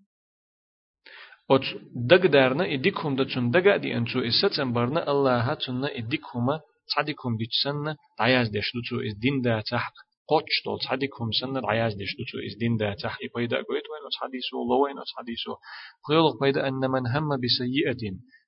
ot 1.49 1.63
dag 1.95 2.23
darna 2.35 2.67
idikhum 2.75 3.15
da 3.17 3.23
chun 3.31 3.51
daga 3.55 3.73
di 3.83 3.89
anchu 3.97 4.19
isatsan 4.31 4.69
barna 4.75 5.01
Allah 5.11 5.45
chunna 5.63 5.89
idikhuma 5.99 6.55
tsadikum 6.89 7.31
dichsanna 7.41 7.91
ayaz 8.25 8.47
deshlu 8.55 8.79
chu 8.87 8.95
is 9.07 9.15
din 9.23 9.35
قوتش 10.27 10.61
تول 10.65 10.79
صحدك 10.85 11.09
هم 11.21 11.31
سن 11.41 11.57
العياز 11.57 11.93
ديش 11.95 12.15
دوتو 12.17 12.37
إز 12.47 12.57
دين 12.59 12.77
ده 12.77 12.93
تح 12.93 13.17
يبيدا 13.25 13.55
قويت 13.55 13.85
وين 13.91 14.03
أصحديسو 14.11 14.57
لوين 14.69 14.97
أصحديسو 14.97 15.51
خيالك 16.07 16.35
بيدا 16.41 16.67
أن 16.67 16.91
من 16.91 17.07
هم 17.07 17.29
بسيئة 17.43 18.03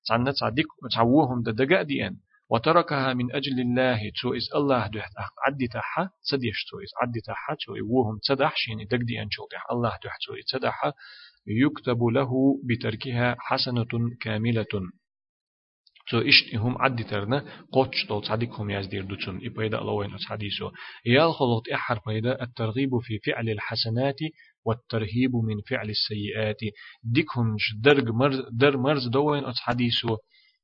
تعنا 0.08 0.32
تعديك 0.40 0.66
متعوهم 0.84 1.42
ده 1.42 1.52
دقا 1.52 1.82
ديان 1.82 2.16
وتركها 2.52 3.14
من 3.14 3.36
أجل 3.36 3.60
الله 3.60 4.00
تو 4.22 4.34
إز 4.36 4.48
الله 4.56 4.88
ده 4.88 5.02
تح 5.16 5.30
عدي 5.48 5.68
تحا 5.68 6.10
تديش 6.32 6.60
تو 6.72 6.78
إز 6.84 6.92
عدي 7.02 7.20
تحا 7.28 7.56
تو 7.66 7.76
يوهم 7.76 8.20
تدح 8.28 8.54
شيني 8.56 8.86
دق 8.86 8.98
ديان 9.10 9.28
شو 9.32 9.44
الله 9.72 9.90
ده 10.04 10.12
تو 10.26 10.34
إز 10.34 10.46
تدح 10.54 10.78
يكتب 11.48 12.04
له 12.04 12.32
بتركها 12.64 13.36
حسنة 13.40 13.86
كاملة 14.22 14.66
تو 16.10 16.18
إشت 16.18 16.56
هم 16.56 16.78
عدي 16.78 17.04
ترنا 17.04 17.46
قوتش 17.72 18.06
دول 18.10 18.22
تصدقهم 18.22 18.70
يزدير 18.70 19.04
دوتون 19.04 19.46
إبايدا 19.46 19.82
الله 19.82 19.94
وين 19.94 20.18
حديثه 20.28 20.72
يال 21.06 21.34
خلط 21.34 21.64
إحر 21.74 22.00
بايدا 22.06 22.44
الترغيب 22.44 22.90
في 23.02 23.20
فعل 23.20 23.50
الحسنات 23.50 24.20
والترهيب 24.66 25.36
من 25.36 25.62
فعل 25.70 25.90
السيئات. 25.90 26.62
ديكونج 27.04 27.60
درج 27.84 28.10
مرز 28.10 28.42
در 28.52 28.78
مرز 28.78 29.08
دوين 29.08 29.46
أت 29.46 29.56
حديثو. 29.58 30.18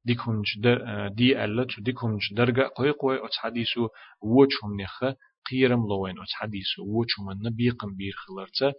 ديكونج 0.06 0.46
در 0.64 1.08
دي 1.08 1.44
ألت 1.46 1.80
ديكونج 1.80 2.22
درجة 2.34 2.72
قوي 2.76 2.92
قوي 2.92 3.26
أت 3.26 3.36
حديثو. 3.36 3.88
وچهم 4.22 4.82
نخ 4.82 5.04
قيرم 5.52 5.88
لوين 5.90 6.16
أت 6.20 6.34
حديثو. 6.34 6.84
وچهم 6.84 7.32
النبي 7.32 7.70
قم 7.70 7.96
بير 7.96 8.14
خلرته 8.16 8.74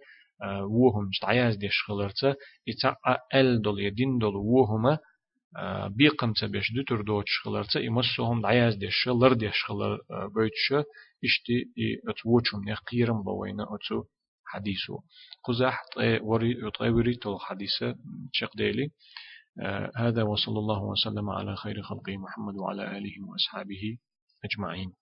وهم 0.69 1.09
تعياز 1.21 1.55
ديش 1.55 1.83
خلرته 1.87 2.35
إتا 2.69 2.95
أل 3.35 3.61
دول 3.61 3.79
يدين 3.79 4.17
دول 4.17 4.35
وهما 4.35 4.99
بيقم 5.89 6.33
تبش 6.33 6.71
دوتر 6.75 7.01
دوتش 7.01 7.39
خلرته 7.43 7.87
إمسهم 7.87 8.41
دعياز 8.41 8.75
ديش 8.75 9.07
لر 9.07 9.33
ديش 9.33 9.63
خلر 9.67 9.99
بيتش 10.35 10.85
إشتي 11.25 11.65
أتوچم 12.09 12.69
نقيرم 12.69 13.23
لوين 13.25 13.61
أتو 13.61 14.03
حديثه 14.45 15.03
قزح 15.43 15.81
وري 16.21 16.67
يطوري 16.67 17.15
تو 17.15 17.37
حديثه 17.39 17.95
شق 18.33 18.57
ديلي 18.57 18.89
هذا 19.95 20.23
وصلى 20.23 20.59
الله 20.59 20.83
وسلم 20.83 21.29
على 21.29 21.55
خير 21.55 21.81
خلقه 21.81 22.17
محمد 22.17 22.55
وعلى 22.55 22.97
آله 22.97 23.13
وأصحابه 23.27 23.97
أجمعين 24.45 24.93